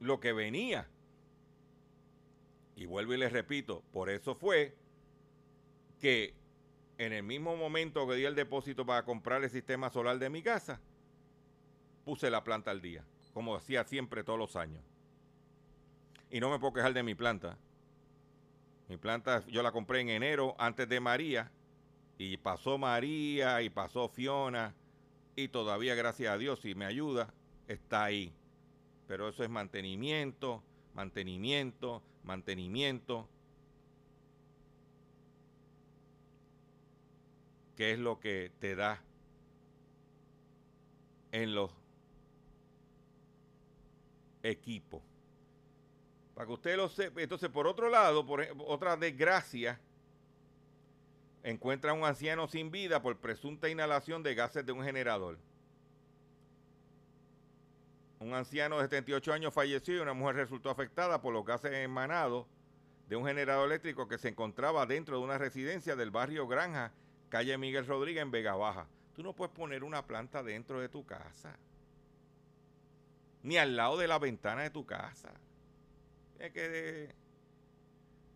lo 0.00 0.20
que 0.20 0.34
venía. 0.34 0.86
Y 2.76 2.84
vuelvo 2.84 3.14
y 3.14 3.16
les 3.16 3.32
repito, 3.32 3.82
por 3.90 4.10
eso 4.10 4.34
fue 4.34 4.76
que 5.98 6.34
en 6.98 7.14
el 7.14 7.22
mismo 7.22 7.56
momento 7.56 8.06
que 8.06 8.16
di 8.16 8.24
el 8.24 8.34
depósito 8.34 8.84
para 8.84 9.04
comprar 9.04 9.42
el 9.42 9.50
sistema 9.50 9.88
solar 9.88 10.18
de 10.18 10.28
mi 10.28 10.42
casa, 10.42 10.78
puse 12.04 12.30
la 12.30 12.44
planta 12.44 12.70
al 12.70 12.82
día, 12.82 13.02
como 13.32 13.56
hacía 13.56 13.84
siempre 13.84 14.24
todos 14.24 14.38
los 14.38 14.56
años. 14.56 14.84
Y 16.30 16.40
no 16.40 16.50
me 16.50 16.58
puedo 16.58 16.74
quejar 16.74 16.92
de 16.92 17.02
mi 17.02 17.14
planta. 17.14 17.56
Mi 18.88 18.96
planta 18.96 19.44
yo 19.46 19.62
la 19.62 19.72
compré 19.72 20.00
en 20.00 20.10
enero 20.10 20.54
antes 20.58 20.88
de 20.88 21.00
María 21.00 21.50
y 22.18 22.36
pasó 22.36 22.78
María 22.78 23.60
y 23.62 23.70
pasó 23.70 24.08
Fiona 24.08 24.74
y 25.34 25.48
todavía 25.48 25.94
gracias 25.94 26.32
a 26.32 26.38
Dios 26.38 26.60
si 26.60 26.74
me 26.74 26.84
ayuda 26.84 27.32
está 27.66 28.04
ahí. 28.04 28.32
Pero 29.08 29.28
eso 29.28 29.44
es 29.44 29.50
mantenimiento, 29.50 30.62
mantenimiento, 30.94 32.02
mantenimiento. 32.22 33.28
¿Qué 37.76 37.92
es 37.92 37.98
lo 37.98 38.20
que 38.20 38.50
te 38.58 38.74
da 38.74 39.02
en 41.32 41.54
los 41.54 41.70
equipos? 44.42 45.15
Para 46.36 46.48
que 46.48 46.52
usted 46.52 46.76
lo 46.76 46.90
sepa. 46.90 47.22
Entonces, 47.22 47.48
por 47.48 47.66
otro 47.66 47.88
lado, 47.88 48.26
por 48.26 48.46
otra 48.66 48.94
desgracia, 48.94 49.80
encuentra 51.42 51.92
a 51.92 51.94
un 51.94 52.04
anciano 52.04 52.46
sin 52.46 52.70
vida 52.70 53.00
por 53.00 53.16
presunta 53.16 53.70
inhalación 53.70 54.22
de 54.22 54.34
gases 54.34 54.66
de 54.66 54.70
un 54.72 54.84
generador. 54.84 55.38
Un 58.20 58.34
anciano 58.34 58.76
de 58.76 58.82
78 58.82 59.32
años 59.32 59.54
falleció 59.54 59.96
y 59.96 60.00
una 60.00 60.12
mujer 60.12 60.36
resultó 60.36 60.68
afectada 60.68 61.22
por 61.22 61.32
los 61.32 61.42
gases 61.42 61.72
emanados 61.72 62.46
de 63.08 63.16
un 63.16 63.24
generador 63.24 63.68
eléctrico 63.68 64.06
que 64.06 64.18
se 64.18 64.28
encontraba 64.28 64.84
dentro 64.84 65.16
de 65.16 65.24
una 65.24 65.38
residencia 65.38 65.96
del 65.96 66.10
barrio 66.10 66.46
Granja, 66.46 66.92
calle 67.30 67.56
Miguel 67.56 67.86
Rodríguez 67.86 68.22
en 68.22 68.30
Vega 68.30 68.54
Baja. 68.56 68.86
Tú 69.14 69.22
no 69.22 69.32
puedes 69.32 69.54
poner 69.54 69.84
una 69.84 70.06
planta 70.06 70.42
dentro 70.42 70.82
de 70.82 70.90
tu 70.90 71.06
casa, 71.06 71.56
ni 73.42 73.56
al 73.56 73.74
lado 73.74 73.96
de 73.96 74.06
la 74.06 74.18
ventana 74.18 74.64
de 74.64 74.70
tu 74.70 74.84
casa. 74.84 75.32
Tienes 76.36 76.52
que 76.52 77.14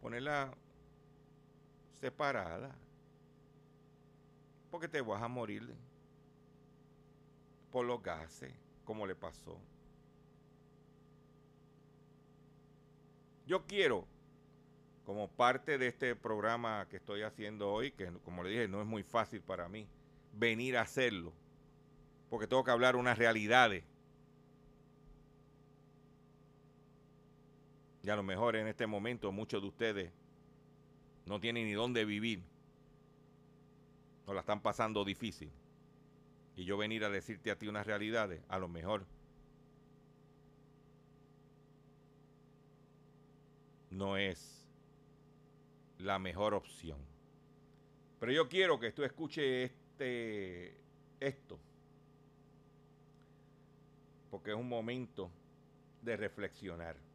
ponerla 0.01 0.55
separada, 2.01 2.74
porque 4.70 4.88
te 4.88 5.03
vas 5.03 5.22
a 5.22 5.28
morir 5.28 5.74
por 7.70 7.84
los 7.84 8.03
gases, 8.03 8.55
como 8.84 9.07
le 9.07 9.14
pasó. 9.14 9.61
Yo 13.46 13.66
quiero, 13.66 14.07
como 15.05 15.28
parte 15.28 15.76
de 15.76 15.88
este 15.88 16.16
programa 16.16 16.86
que 16.88 16.96
estoy 16.96 17.20
haciendo 17.22 17.70
hoy, 17.70 17.90
que 17.92 18.11
como 18.24 18.42
le 18.42 18.51
dije, 18.51 18.68
no 18.68 18.80
es 18.80 18.86
muy 18.86 19.03
fácil 19.03 19.42
para 19.42 19.68
mí, 19.68 19.86
venir 20.32 20.78
a 20.78 20.82
hacerlo, 20.82 21.34
porque 22.30 22.46
tengo 22.46 22.64
que 22.64 22.70
hablar 22.70 22.96
unas 22.96 23.18
realidades. 23.18 23.84
Y 28.03 28.11
a 28.11 28.16
lo 28.16 28.22
mejor 28.22 28.57
en 28.57 28.66
este 28.66 28.86
momento 28.86 29.30
muchos 29.30 29.61
de 29.61 29.68
ustedes 29.68 30.12
no 31.26 31.38
tienen 31.40 31.66
ni 31.66 31.72
dónde 31.72 32.05
vivir, 32.05 32.42
o 34.26 34.32
la 34.32 34.40
están 34.40 34.62
pasando 34.62 35.05
difícil. 35.05 35.51
Y 36.57 36.64
yo 36.64 36.76
venir 36.76 37.05
a 37.05 37.11
decirte 37.11 37.51
a 37.51 37.59
ti 37.59 37.68
unas 37.68 37.86
realidades, 37.86 38.42
a 38.48 38.59
lo 38.59 38.68
mejor 38.68 39.07
no 43.90 44.16
es 44.16 44.68
la 45.98 46.18
mejor 46.18 46.55
opción. 46.55 46.98
Pero 48.18 48.32
yo 48.32 48.48
quiero 48.48 48.78
que 48.78 48.92
tú 48.92 49.03
escuches 49.03 49.70
este 49.70 50.76
esto. 51.20 51.59
Porque 54.30 54.51
es 54.51 54.57
un 54.57 54.68
momento 54.68 55.30
de 56.03 56.16
reflexionar. 56.16 57.09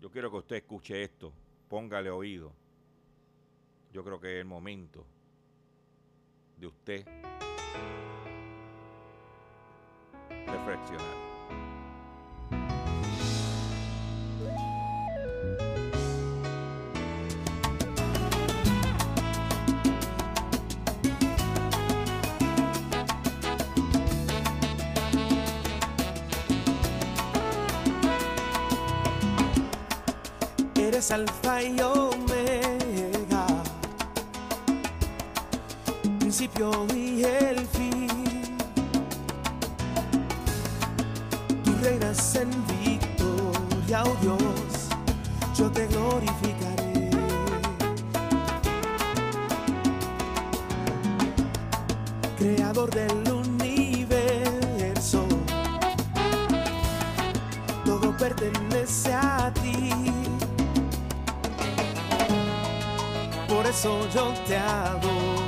Yo 0.00 0.10
quiero 0.10 0.30
que 0.30 0.38
usted 0.38 0.56
escuche 0.56 1.02
esto, 1.02 1.32
póngale 1.68 2.10
oído. 2.10 2.52
Yo 3.92 4.02
creo 4.02 4.18
que 4.18 4.36
es 4.36 4.40
el 4.40 4.46
momento 4.46 5.06
de 6.56 6.66
usted 6.66 7.06
reflexionar. 10.46 11.29
Eres 31.00 31.12
y 31.78 31.80
omega, 31.80 33.46
principio 36.18 36.86
y 36.94 37.24
el 37.24 37.66
fin. 37.68 38.06
Tú 41.64 41.72
reinas 41.82 42.34
en 42.34 42.50
victoria, 42.84 44.04
oh 44.04 44.14
Dios, 44.20 44.90
yo 45.56 45.70
te 45.70 45.86
glorificaré. 45.86 47.10
Creador 52.36 52.90
del 52.90 53.32
universo, 53.32 55.24
todo 57.86 58.14
pertenece 58.18 59.14
a 59.14 59.50
ti. 59.62 60.19
Por 63.70 63.76
eso 63.76 64.08
yo 64.12 65.39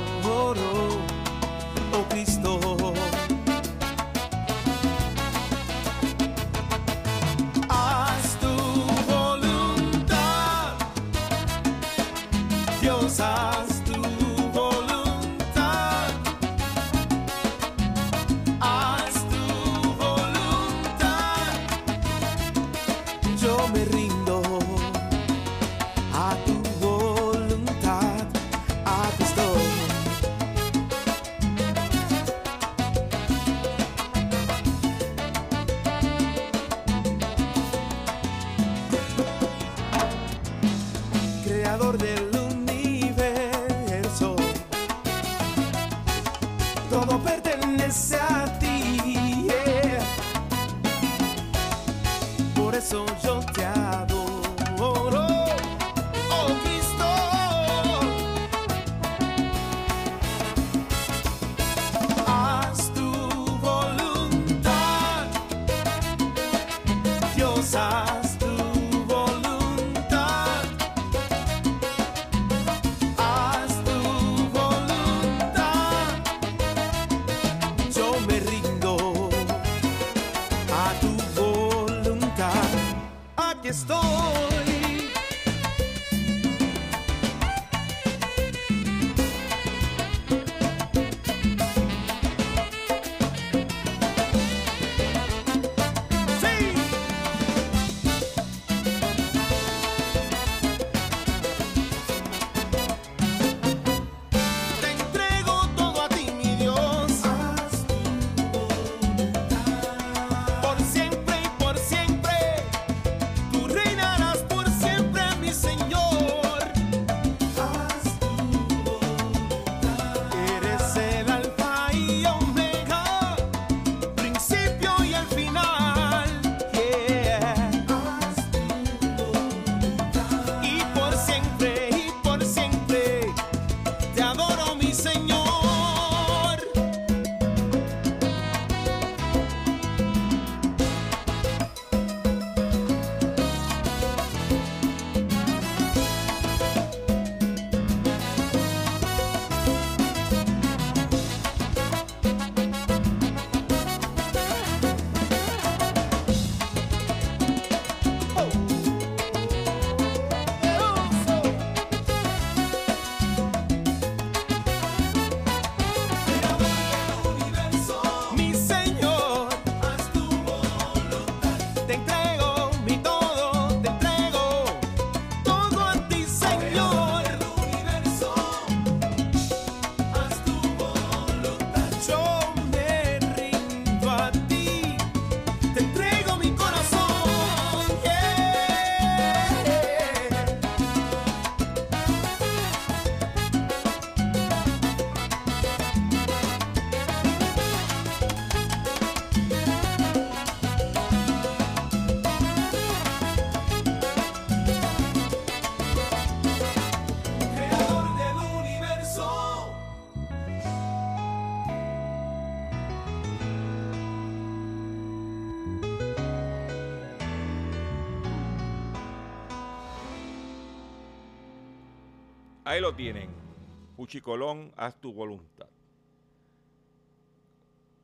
Puchicolón, 224.13 224.71
haz 224.77 225.01
tu 225.01 225.11
voluntad. 225.11 225.67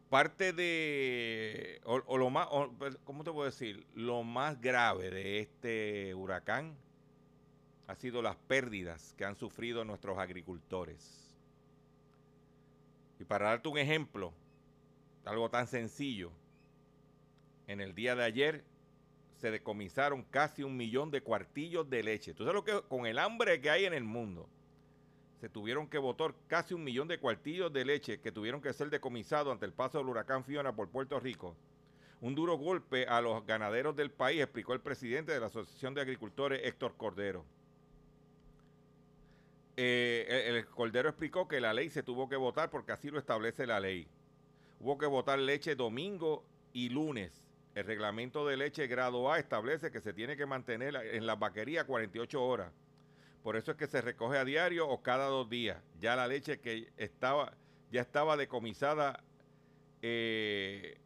Parte 0.09 0.53
de, 0.53 1.81
o, 1.85 2.01
o 2.03 2.17
lo 2.17 2.31
más, 2.31 2.47
pues, 2.79 2.97
¿cómo 3.03 3.23
te 3.23 3.31
puedo 3.31 3.45
decir? 3.45 3.85
Lo 3.93 4.23
más 4.23 4.59
grave 4.59 5.11
de 5.11 5.39
este 5.39 6.15
huracán 6.15 6.75
ha 7.85 7.93
sido 7.93 8.23
las 8.23 8.37
pérdidas 8.37 9.13
que 9.19 9.23
han 9.23 9.35
sufrido 9.35 9.85
nuestros 9.85 10.17
agricultores. 10.17 11.37
Y 13.19 13.23
para 13.23 13.49
darte 13.49 13.69
un 13.69 13.77
ejemplo, 13.77 14.33
algo 15.25 15.51
tan 15.51 15.67
sencillo, 15.67 16.31
en 17.67 17.81
el 17.81 17.93
día 17.93 18.15
de 18.15 18.23
ayer 18.23 18.63
se 19.35 19.51
decomisaron 19.51 20.23
casi 20.23 20.63
un 20.63 20.75
millón 20.75 21.11
de 21.11 21.21
cuartillos 21.21 21.87
de 21.87 22.01
leche. 22.01 22.33
¿Tú 22.33 22.45
sabes 22.45 22.55
lo 22.55 22.63
que 22.63 22.81
con 22.89 23.05
el 23.05 23.19
hambre 23.19 23.61
que 23.61 23.69
hay 23.69 23.85
en 23.85 23.93
el 23.93 24.05
mundo? 24.05 24.49
Se 25.39 25.47
tuvieron 25.47 25.87
que 25.87 25.97
votar 25.97 26.33
casi 26.47 26.73
un 26.73 26.83
millón 26.83 27.07
de 27.07 27.17
cuartillos 27.17 27.71
de 27.71 27.85
leche 27.85 28.19
que 28.19 28.31
tuvieron 28.31 28.61
que 28.61 28.73
ser 28.73 28.89
decomisados 28.89 29.53
ante 29.53 29.65
el 29.65 29.71
paso 29.71 29.97
del 29.97 30.09
huracán 30.09 30.43
Fiona 30.43 30.75
por 30.75 30.89
Puerto 30.89 31.19
Rico. 31.19 31.55
Un 32.19 32.35
duro 32.35 32.57
golpe 32.57 33.05
a 33.05 33.21
los 33.21 33.45
ganaderos 33.45 33.95
del 33.95 34.11
país, 34.11 34.41
explicó 34.41 34.73
el 34.73 34.81
presidente 34.81 35.31
de 35.31 35.39
la 35.39 35.45
Asociación 35.45 35.93
de 35.93 36.01
Agricultores, 36.01 36.59
Héctor 36.65 36.95
Cordero. 36.97 37.45
Eh, 39.77 40.45
el, 40.49 40.55
el 40.57 40.65
Cordero 40.65 41.07
explicó 41.07 41.47
que 41.47 41.61
la 41.61 41.73
ley 41.73 41.89
se 41.89 42.03
tuvo 42.03 42.27
que 42.27 42.35
votar 42.35 42.69
porque 42.69 42.91
así 42.91 43.09
lo 43.09 43.17
establece 43.17 43.65
la 43.65 43.79
ley. 43.79 44.09
Hubo 44.81 44.97
que 44.97 45.05
votar 45.05 45.39
leche 45.39 45.75
domingo 45.75 46.43
y 46.73 46.89
lunes. 46.89 47.45
El 47.75 47.85
reglamento 47.85 48.45
de 48.45 48.57
leche 48.57 48.87
grado 48.87 49.31
A 49.31 49.39
establece 49.39 49.89
que 49.89 50.01
se 50.01 50.11
tiene 50.11 50.35
que 50.35 50.45
mantener 50.45 50.97
en 50.97 51.25
la 51.25 51.35
vaquería 51.35 51.85
48 51.85 52.43
horas. 52.43 52.73
Por 53.43 53.55
eso 53.55 53.71
es 53.71 53.77
que 53.77 53.87
se 53.87 54.01
recoge 54.01 54.37
a 54.37 54.45
diario 54.45 54.87
o 54.87 55.01
cada 55.01 55.27
dos 55.27 55.49
días. 55.49 55.81
Ya 55.99 56.15
la 56.15 56.27
leche 56.27 56.59
que 56.59 56.91
estaba, 56.97 57.53
ya 57.91 58.01
estaba 58.01 58.35
decomisada, 58.35 59.23
eh, 60.01 60.97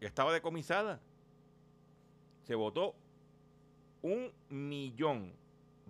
estaba 0.00 0.32
decomisada. 0.32 1.00
Se 2.44 2.54
votó 2.54 2.94
un 4.00 4.32
millón 4.48 5.34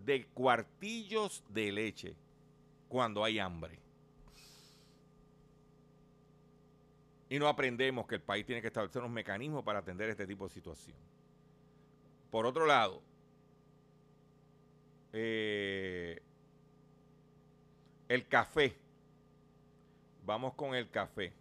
de 0.05 0.27
cuartillos 0.27 1.45
de 1.49 1.73
leche 1.73 2.17
cuando 2.89 3.23
hay 3.23 3.39
hambre. 3.39 3.79
Y 7.31 7.39
no 7.39 7.47
aprendemos 7.47 8.07
que 8.07 8.17
el 8.17 8.23
país 8.23 8.47
tiene 8.47 8.63
que 8.63 8.69
establecer 8.69 9.03
unos 9.03 9.13
mecanismos 9.13 9.63
para 9.63 9.81
atender 9.81 10.09
este 10.09 10.27
tipo 10.27 10.49
de 10.49 10.55
situación. 10.55 10.97
Por 12.31 12.47
otro 12.47 12.67
lado, 12.67 13.03
eh, 15.13 16.21
el 18.09 18.27
café. 18.27 18.77
Vamos 20.25 20.55
con 20.55 20.75
el 20.75 20.91
café. 20.91 21.33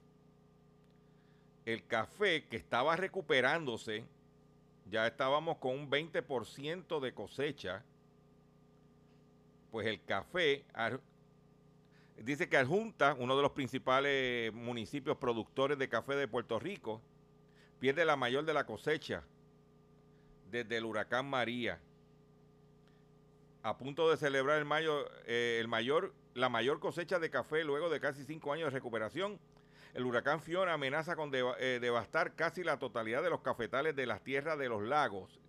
El 1.65 1.86
café 1.86 2.45
que 2.45 2.55
estaba 2.55 2.95
recuperándose, 2.95 4.05
ya 4.89 5.05
estábamos 5.05 5.57
con 5.57 5.78
un 5.78 5.89
20% 5.89 6.99
de 6.99 7.13
cosecha. 7.13 7.84
Pues 9.72 9.86
el 9.88 10.01
café, 10.05 10.63
dice 12.15 12.47
que 12.47 12.55
Adjunta, 12.55 13.15
uno 13.20 13.36
de 13.36 13.41
los 13.41 13.51
principales 13.51 14.53
municipios 14.53 15.18
productores 15.18 15.78
de 15.78 15.89
café 15.89 16.15
de 16.15 16.28
Puerto 16.28 16.57
Rico, 16.57 17.01
pierde 17.80 18.05
la 18.05 18.15
mayor 18.15 18.45
de 18.45 18.53
la 18.53 18.65
cosecha 18.65 19.24
desde 20.49 20.78
el 20.78 20.86
huracán 20.86 21.30
María 21.30 21.82
a 23.68 23.78
punto 23.78 24.09
de 24.09 24.15
celebrar 24.15 24.59
el, 24.59 24.65
mayo, 24.65 25.09
eh, 25.26 25.61
mayor, 25.68 26.13
la 26.36 26.47
mayor 26.47 26.80
cosecha 26.80 27.20
de 27.20 27.30
café 27.30 27.65
luego 27.65 27.89
de 27.89 27.99
casi 27.99 28.24
cinco 28.24 28.53
años 28.53 28.68
de 28.68 28.70
recuperación. 28.70 29.38
El 29.93 30.05
huracán 30.05 30.41
Fiona 30.41 30.72
amenaza 30.72 31.18
con 31.18 31.32
eh, 31.34 31.80
devastar 31.82 32.34
casi 32.34 32.63
la 32.63 32.80
totalidad 32.80 33.22
de 33.22 33.30
los 33.30 33.41
cafetales 33.41 33.93
de 33.93 34.05
las 34.05 34.24
tierras 34.24 34.57
de 34.57 34.70
los 34.70 34.84
lagos, 34.84 35.41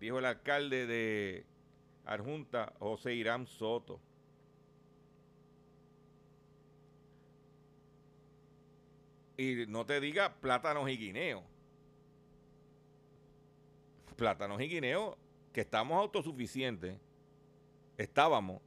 dijo 0.00 0.18
el 0.18 0.26
alcalde 0.26 0.86
de 0.86 1.46
Arjunta, 2.04 2.74
José 2.78 3.14
Irán 3.14 3.46
Soto. 3.46 3.98
Y 9.38 9.64
no 9.66 9.86
te 9.86 9.98
diga 9.98 10.34
plátanos 10.34 10.90
y 10.90 10.98
guineos. 10.98 11.42
Plátanos 14.14 14.60
y 14.60 14.68
guineos 14.68 15.16
que 15.52 15.60
estamos 15.60 15.98
autosuficientes, 15.98 16.96
estábamos, 17.98 18.60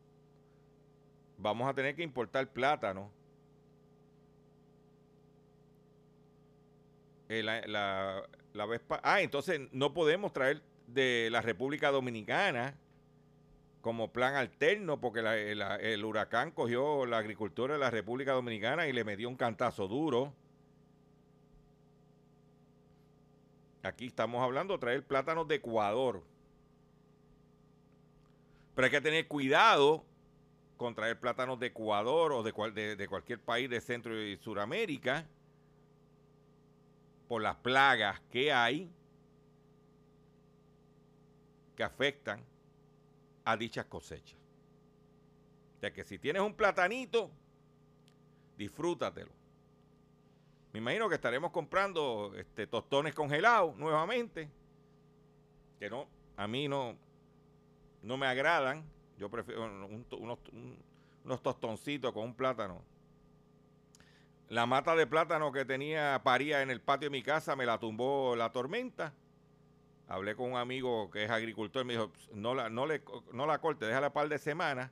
vamos 1.37 1.67
a 1.67 1.73
tener 1.73 1.95
que 1.95 2.03
importar 2.03 2.47
plátano. 2.51 3.11
Eh, 7.27 7.41
la, 7.41 7.61
la, 7.65 8.23
la 8.53 8.65
vez 8.67 8.81
ah, 9.01 9.21
entonces 9.21 9.59
no 9.71 9.93
podemos 9.93 10.31
traer 10.31 10.61
de 10.87 11.29
la 11.31 11.41
República 11.41 11.89
Dominicana 11.89 12.77
como 13.81 14.11
plan 14.11 14.35
alterno 14.35 14.99
porque 14.99 15.21
la, 15.21 15.75
el 15.77 16.05
huracán 16.05 16.51
cogió 16.51 17.05
la 17.05 17.17
agricultura 17.17 17.73
de 17.73 17.79
la 17.79 17.89
República 17.89 18.33
Dominicana 18.33 18.87
y 18.87 18.93
le 18.93 19.03
metió 19.03 19.27
un 19.27 19.35
cantazo 19.35 19.87
duro. 19.87 20.33
Aquí 23.83 24.07
estamos 24.07 24.41
hablando 24.43 24.73
de 24.73 24.79
traer 24.79 25.03
plátanos 25.03 25.47
de 25.47 25.55
Ecuador. 25.55 26.23
Pero 28.75 28.85
hay 28.85 28.91
que 28.91 29.01
tener 29.01 29.27
cuidado 29.27 30.03
con 30.77 30.93
traer 30.93 31.19
plátanos 31.19 31.59
de 31.59 31.67
Ecuador 31.67 32.33
o 32.33 32.43
de, 32.43 32.51
cual, 32.51 32.73
de, 32.73 32.95
de 32.95 33.07
cualquier 33.07 33.39
país 33.39 33.69
de 33.69 33.79
Centro 33.79 34.21
y 34.21 34.37
Suramérica 34.37 35.25
por 37.27 37.41
las 37.41 37.55
plagas 37.55 38.19
que 38.29 38.51
hay 38.51 38.91
que 41.75 41.83
afectan 41.83 42.43
a 43.43 43.57
dichas 43.57 43.85
cosechas. 43.85 44.37
O 45.77 45.79
sea 45.79 45.93
que 45.93 46.03
si 46.03 46.17
tienes 46.17 46.41
un 46.41 46.53
platanito, 46.53 47.31
disfrútatelo. 48.57 49.31
Me 50.73 50.79
imagino 50.79 51.07
que 51.07 51.15
estaremos 51.15 51.51
comprando 51.51 52.33
este, 52.35 52.67
tostones 52.67 53.13
congelados 53.13 53.77
nuevamente. 53.77 54.49
Que 55.79 55.89
no, 55.89 56.07
a 56.37 56.47
mí 56.47 56.67
no, 56.67 56.97
no 58.05 58.17
me 58.17 58.27
agradan. 58.27 58.85
Yo 59.17 59.29
prefiero 59.29 59.65
un, 59.65 60.05
unos, 60.19 60.39
un, 60.51 60.77
unos 61.23 61.43
tostoncitos 61.43 62.13
con 62.13 62.23
un 62.23 62.35
plátano. 62.35 62.81
La 64.49 64.67
mata 64.67 64.95
de 64.95 65.07
plátano 65.07 65.51
que 65.51 65.65
tenía 65.65 66.21
paría 66.23 66.61
en 66.61 66.69
el 66.69 66.79
patio 66.79 67.07
de 67.07 67.11
mi 67.11 67.23
casa 67.23 67.55
me 67.55 67.65
la 67.65 67.79
tumbó 67.79 68.35
la 68.35 68.51
tormenta. 68.51 69.13
Hablé 70.07 70.35
con 70.35 70.51
un 70.51 70.57
amigo 70.57 71.09
que 71.09 71.23
es 71.23 71.31
agricultor 71.31 71.81
y 71.81 71.85
me 71.85 71.93
dijo, 71.93 72.11
no 72.31 72.53
la, 72.53 72.69
no 72.69 72.85
le, 72.85 73.01
no 73.33 73.47
la 73.47 73.59
corte, 73.59 73.85
déjala 73.85 74.13
par 74.13 74.29
de 74.29 74.37
semanas, 74.37 74.91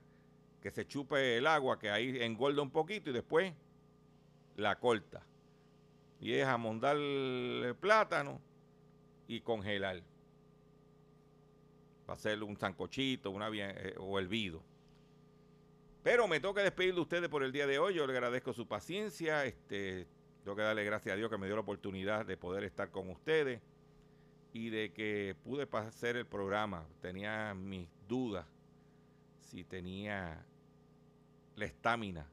que 0.59 0.71
se 0.71 0.87
chupe 0.87 1.37
el 1.37 1.45
agua, 1.45 1.77
que 1.77 1.91
ahí 1.91 2.17
engorda 2.23 2.63
un 2.63 2.71
poquito 2.71 3.11
y 3.11 3.13
después 3.13 3.53
la 4.55 4.79
corta. 4.79 5.21
Y 6.19 6.33
es 6.33 6.47
amondar 6.47 6.97
el 6.97 7.75
plátano 7.79 8.41
y 9.27 9.41
congelar. 9.41 10.01
Para 12.05 12.17
hacer 12.17 12.43
un 12.43 12.57
sancochito, 12.57 13.31
una 13.31 13.49
bien, 13.49 13.73
eh. 13.77 13.95
Pero 16.03 16.27
me 16.27 16.39
toca 16.39 16.61
despedir 16.61 16.95
de 16.95 17.01
ustedes 17.01 17.29
por 17.29 17.43
el 17.43 17.51
día 17.51 17.65
de 17.65 17.79
hoy. 17.79 17.93
Yo 17.93 18.05
le 18.05 18.13
agradezco 18.13 18.53
su 18.53 18.67
paciencia. 18.67 19.45
Este, 19.45 20.05
tengo 20.43 20.57
que 20.57 20.63
darle 20.63 20.83
gracias 20.83 21.13
a 21.13 21.15
Dios 21.15 21.29
que 21.29 21.37
me 21.37 21.45
dio 21.45 21.55
la 21.55 21.61
oportunidad 21.61 22.25
de 22.25 22.35
poder 22.35 22.65
estar 22.65 22.91
con 22.91 23.09
ustedes 23.09 23.61
y 24.51 24.69
de 24.69 24.91
que 24.91 25.35
pude 25.43 25.67
hacer 25.71 26.17
el 26.17 26.25
programa. 26.25 26.85
Tenía 27.01 27.53
mis 27.53 27.87
dudas 28.07 28.45
si 29.39 29.63
tenía 29.63 30.45
la 31.55 31.65
estamina 31.65 32.27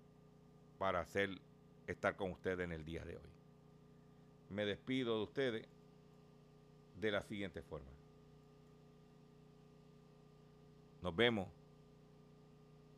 para 0.79 1.01
hacer 1.01 1.31
estar 1.87 2.17
con 2.17 2.33
ustedes 2.33 2.61
en 2.61 2.73
el 2.73 2.85
día 2.85 3.05
de 3.05 3.17
hoy. 3.17 3.31
Me 4.49 4.65
despido 4.65 5.19
de 5.19 5.23
ustedes 5.23 5.69
de 6.97 7.11
la 7.13 7.23
siguiente 7.23 7.63
forma. 7.63 8.00
Nos 11.03 11.17
vemos 11.17 11.49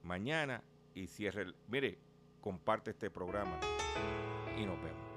mañana 0.03 0.63
y 0.95 1.07
cierre 1.07 1.43
el, 1.43 1.55
mire, 1.69 1.99
comparte 2.41 2.91
este 2.91 3.11
programa 3.11 3.59
y 4.59 4.67
nos 4.67 4.83
vemos. 4.83 5.12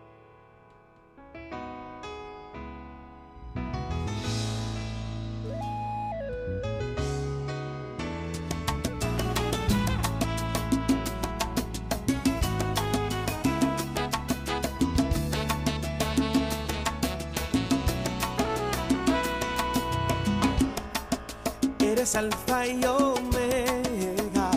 alfa 22.13 22.67
y 22.67 22.85
omega, 22.85 24.51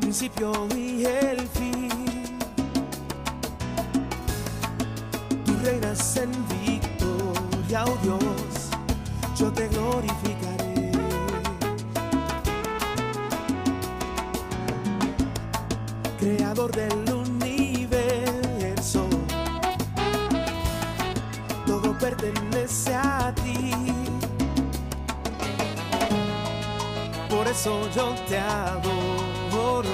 principio 0.00 0.66
y 0.74 1.04
el 1.04 1.46
fin. 1.48 1.88
Tú 5.46 5.52
reinas 5.62 6.16
en 6.16 6.32
victoria, 6.48 7.84
oh 7.84 7.96
Dios, 8.02 8.70
yo 9.36 9.52
te 9.52 9.68
glorificaré. 9.68 10.90
Creador 16.18 16.72
del 16.72 17.14
universo, 17.14 19.06
todo 21.66 21.96
pertenece 21.98 22.96
a 22.96 23.32
ti. 23.44 24.01
Por 27.42 27.50
eso 27.50 27.80
yo 27.92 28.14
te 28.28 28.38
adoro, 28.38 29.90